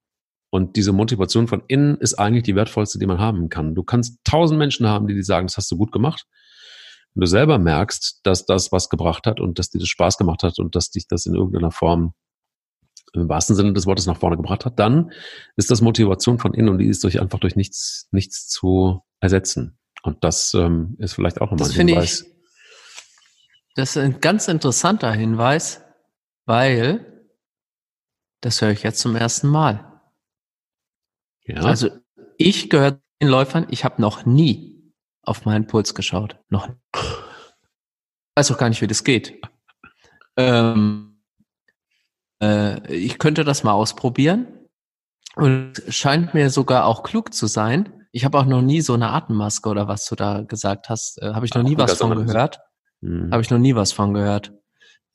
[0.49, 3.75] Und diese Motivation von innen ist eigentlich die wertvollste, die man haben kann.
[3.75, 6.25] Du kannst tausend Menschen haben, die dir sagen, das hast du gut gemacht.
[7.13, 10.43] Wenn du selber merkst, dass das was gebracht hat und dass dir das Spaß gemacht
[10.43, 12.13] hat und dass dich das in irgendeiner Form
[13.13, 15.11] im wahrsten Sinne des Wortes nach vorne gebracht hat, dann
[15.55, 19.77] ist das Motivation von innen und die ist durch einfach durch nichts, nichts zu ersetzen.
[20.03, 22.21] Und das ähm, ist vielleicht auch nochmal ein Hinweis.
[22.21, 22.27] Ich,
[23.75, 25.81] das ist ein ganz interessanter Hinweis,
[26.45, 27.29] weil
[28.41, 29.96] das höre ich jetzt zum ersten Mal.
[31.47, 31.61] Ja.
[31.61, 31.89] Also
[32.37, 34.93] ich gehöre den Läufern, ich habe noch nie
[35.23, 36.37] auf meinen Puls geschaut.
[36.49, 36.69] Noch.
[36.93, 37.01] Ich
[38.35, 39.41] weiß auch gar nicht, wie das geht.
[40.37, 41.19] Ähm,
[42.41, 44.47] äh, ich könnte das mal ausprobieren.
[45.35, 48.07] Und scheint mir sogar auch klug zu sein.
[48.11, 51.33] Ich habe auch noch nie so eine Atemmaske oder was du da gesagt hast, äh,
[51.33, 52.59] habe ich noch nie was von gehört.
[53.01, 53.29] Hm.
[53.31, 54.53] Habe ich noch nie was von gehört.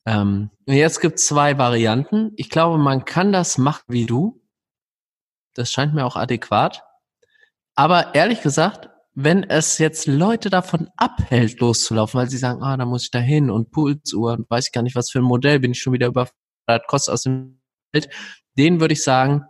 [0.07, 2.33] Ähm, jetzt gibt es zwei Varianten.
[2.37, 4.42] Ich glaube, man kann das machen wie du.
[5.55, 6.83] Das scheint mir auch adäquat.
[7.75, 12.87] Aber ehrlich gesagt, wenn es jetzt Leute davon abhält, loszulaufen, weil sie sagen, ah, da
[12.87, 15.61] muss ich da hin und Pulsuhr und weiß ich gar nicht, was für ein Modell,
[15.61, 17.61] bin ich schon wieder überfordert, kostet aus dem
[17.93, 18.09] Welt,
[18.57, 19.45] denen würde ich sagen,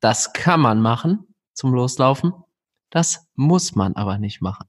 [0.00, 2.32] das kann man machen zum Loslaufen.
[2.90, 4.68] Das muss man aber nicht machen.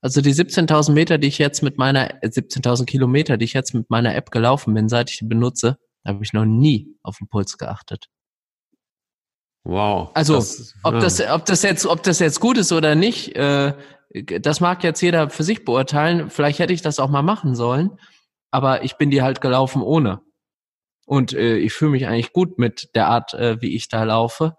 [0.00, 3.74] Also die 17.000 Meter, die ich jetzt mit meiner, 17.000 äh, Kilometer, die ich jetzt
[3.74, 7.28] mit meiner App gelaufen bin, seit ich die benutze, habe ich noch nie auf den
[7.28, 8.08] Puls geachtet.
[9.68, 10.10] Wow.
[10.14, 11.00] Also, das, ob ja.
[11.00, 13.74] das, ob das jetzt, ob das jetzt gut ist oder nicht, äh,
[14.40, 16.30] das mag jetzt jeder für sich beurteilen.
[16.30, 17.98] Vielleicht hätte ich das auch mal machen sollen,
[18.52, 20.20] aber ich bin die halt gelaufen ohne.
[21.04, 24.56] Und äh, ich fühle mich eigentlich gut mit der Art, äh, wie ich da laufe.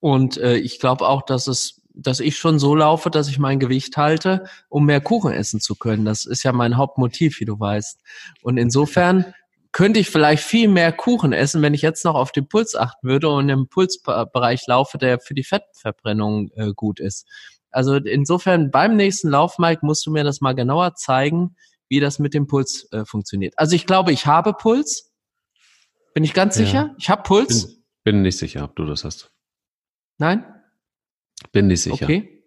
[0.00, 3.60] Und äh, ich glaube auch, dass es, dass ich schon so laufe, dass ich mein
[3.60, 6.06] Gewicht halte, um mehr Kuchen essen zu können.
[6.06, 8.00] Das ist ja mein Hauptmotiv, wie du weißt.
[8.42, 9.34] Und insofern
[9.74, 13.08] könnte ich vielleicht viel mehr Kuchen essen, wenn ich jetzt noch auf den Puls achten
[13.08, 17.26] würde und im Pulsbereich laufe, der für die Fettverbrennung äh, gut ist.
[17.70, 21.56] Also insofern beim nächsten Lauf, Mike, musst du mir das mal genauer zeigen,
[21.88, 23.54] wie das mit dem Puls äh, funktioniert.
[23.56, 25.12] Also ich glaube, ich habe Puls.
[26.14, 26.64] Bin ich ganz ja.
[26.64, 26.94] sicher?
[26.96, 27.66] Ich habe Puls.
[27.66, 29.32] Bin, bin nicht sicher, ob du das hast.
[30.18, 30.44] Nein?
[31.50, 32.04] Bin nicht sicher.
[32.04, 32.44] Okay.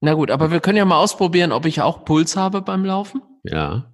[0.00, 3.20] Na gut, aber wir können ja mal ausprobieren, ob ich auch Puls habe beim Laufen.
[3.42, 3.91] Ja.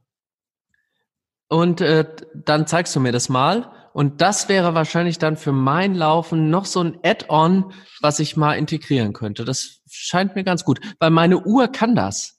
[1.48, 3.72] Und äh, dann zeigst du mir das mal.
[3.92, 8.54] Und das wäre wahrscheinlich dann für mein Laufen noch so ein Add-on, was ich mal
[8.54, 9.44] integrieren könnte.
[9.44, 12.38] Das scheint mir ganz gut, weil meine Uhr kann das.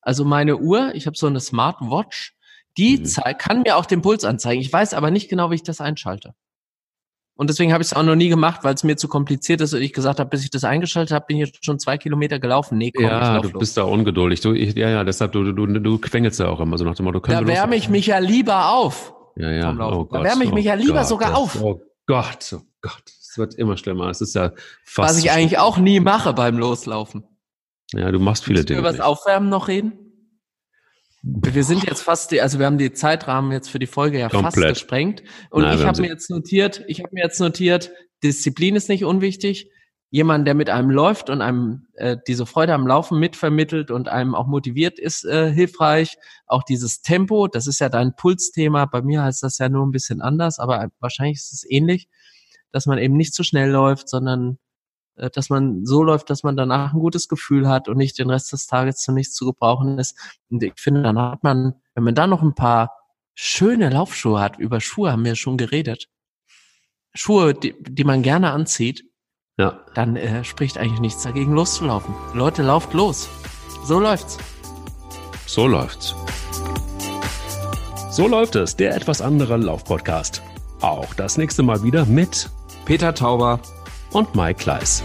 [0.00, 2.34] Also meine Uhr, ich habe so eine Smartwatch,
[2.78, 3.38] die mhm.
[3.38, 4.62] kann mir auch den Puls anzeigen.
[4.62, 6.32] Ich weiß aber nicht genau, wie ich das einschalte.
[7.38, 9.72] Und deswegen habe ich es auch noch nie gemacht, weil es mir zu kompliziert ist
[9.72, 12.40] und ich gesagt habe, bis ich das eingeschaltet habe, bin ich jetzt schon zwei Kilometer
[12.40, 12.78] gelaufen.
[12.78, 13.60] Nee, komm, ja, du los.
[13.60, 14.40] bist da ungeduldig.
[14.40, 17.04] Du, ich, ja, ja, deshalb, du, du, du quengelst ja auch immer so nach dem
[17.04, 17.20] Motto.
[17.20, 19.14] Da wärme ich mich ja lieber auf.
[19.36, 19.70] Ja, ja.
[19.70, 21.62] Oh Gott, da wärme ich mich ja lieber Gott, sogar auf.
[21.62, 23.04] Oh Gott, oh Gott.
[23.06, 24.08] Es wird immer schlimmer.
[24.08, 24.50] Es ist ja
[24.82, 25.10] fast.
[25.10, 27.22] Was ich eigentlich auch nie mache beim Loslaufen.
[27.92, 28.80] Ja, du machst viele Dinge.
[28.80, 30.07] Über das Aufwärmen noch reden?
[31.22, 34.54] Wir sind jetzt fast, also wir haben die Zeitrahmen jetzt für die Folge ja Komplett.
[34.54, 35.22] fast gesprengt.
[35.50, 37.90] Und Nein, ich habe mir jetzt notiert, ich habe mir jetzt notiert,
[38.22, 39.70] Disziplin ist nicht unwichtig.
[40.10, 44.34] Jemand, der mit einem läuft und einem äh, diese Freude am Laufen mitvermittelt und einem
[44.34, 46.16] auch motiviert, ist äh, hilfreich.
[46.46, 48.86] Auch dieses Tempo, das ist ja dein Pulsthema.
[48.86, 52.08] Bei mir heißt das ja nur ein bisschen anders, aber wahrscheinlich ist es ähnlich,
[52.72, 54.58] dass man eben nicht zu schnell läuft, sondern
[55.32, 58.52] dass man so läuft, dass man danach ein gutes Gefühl hat und nicht den Rest
[58.52, 60.16] des Tages zu nichts zu gebrauchen ist.
[60.50, 62.92] Und ich finde, dann hat man, wenn man da noch ein paar
[63.34, 66.08] schöne Laufschuhe hat, über Schuhe haben wir schon geredet,
[67.14, 69.04] Schuhe, die, die man gerne anzieht,
[69.56, 69.80] ja.
[69.94, 72.14] dann äh, spricht eigentlich nichts dagegen, loszulaufen.
[72.34, 73.28] Leute, lauft los.
[73.84, 74.38] So läuft's.
[75.46, 76.14] So läuft's.
[78.10, 80.42] So läuft es, der etwas andere Laufpodcast.
[80.80, 82.50] Auch das nächste Mal wieder mit
[82.84, 83.60] Peter Tauber
[84.12, 85.02] und Mike Kleiss.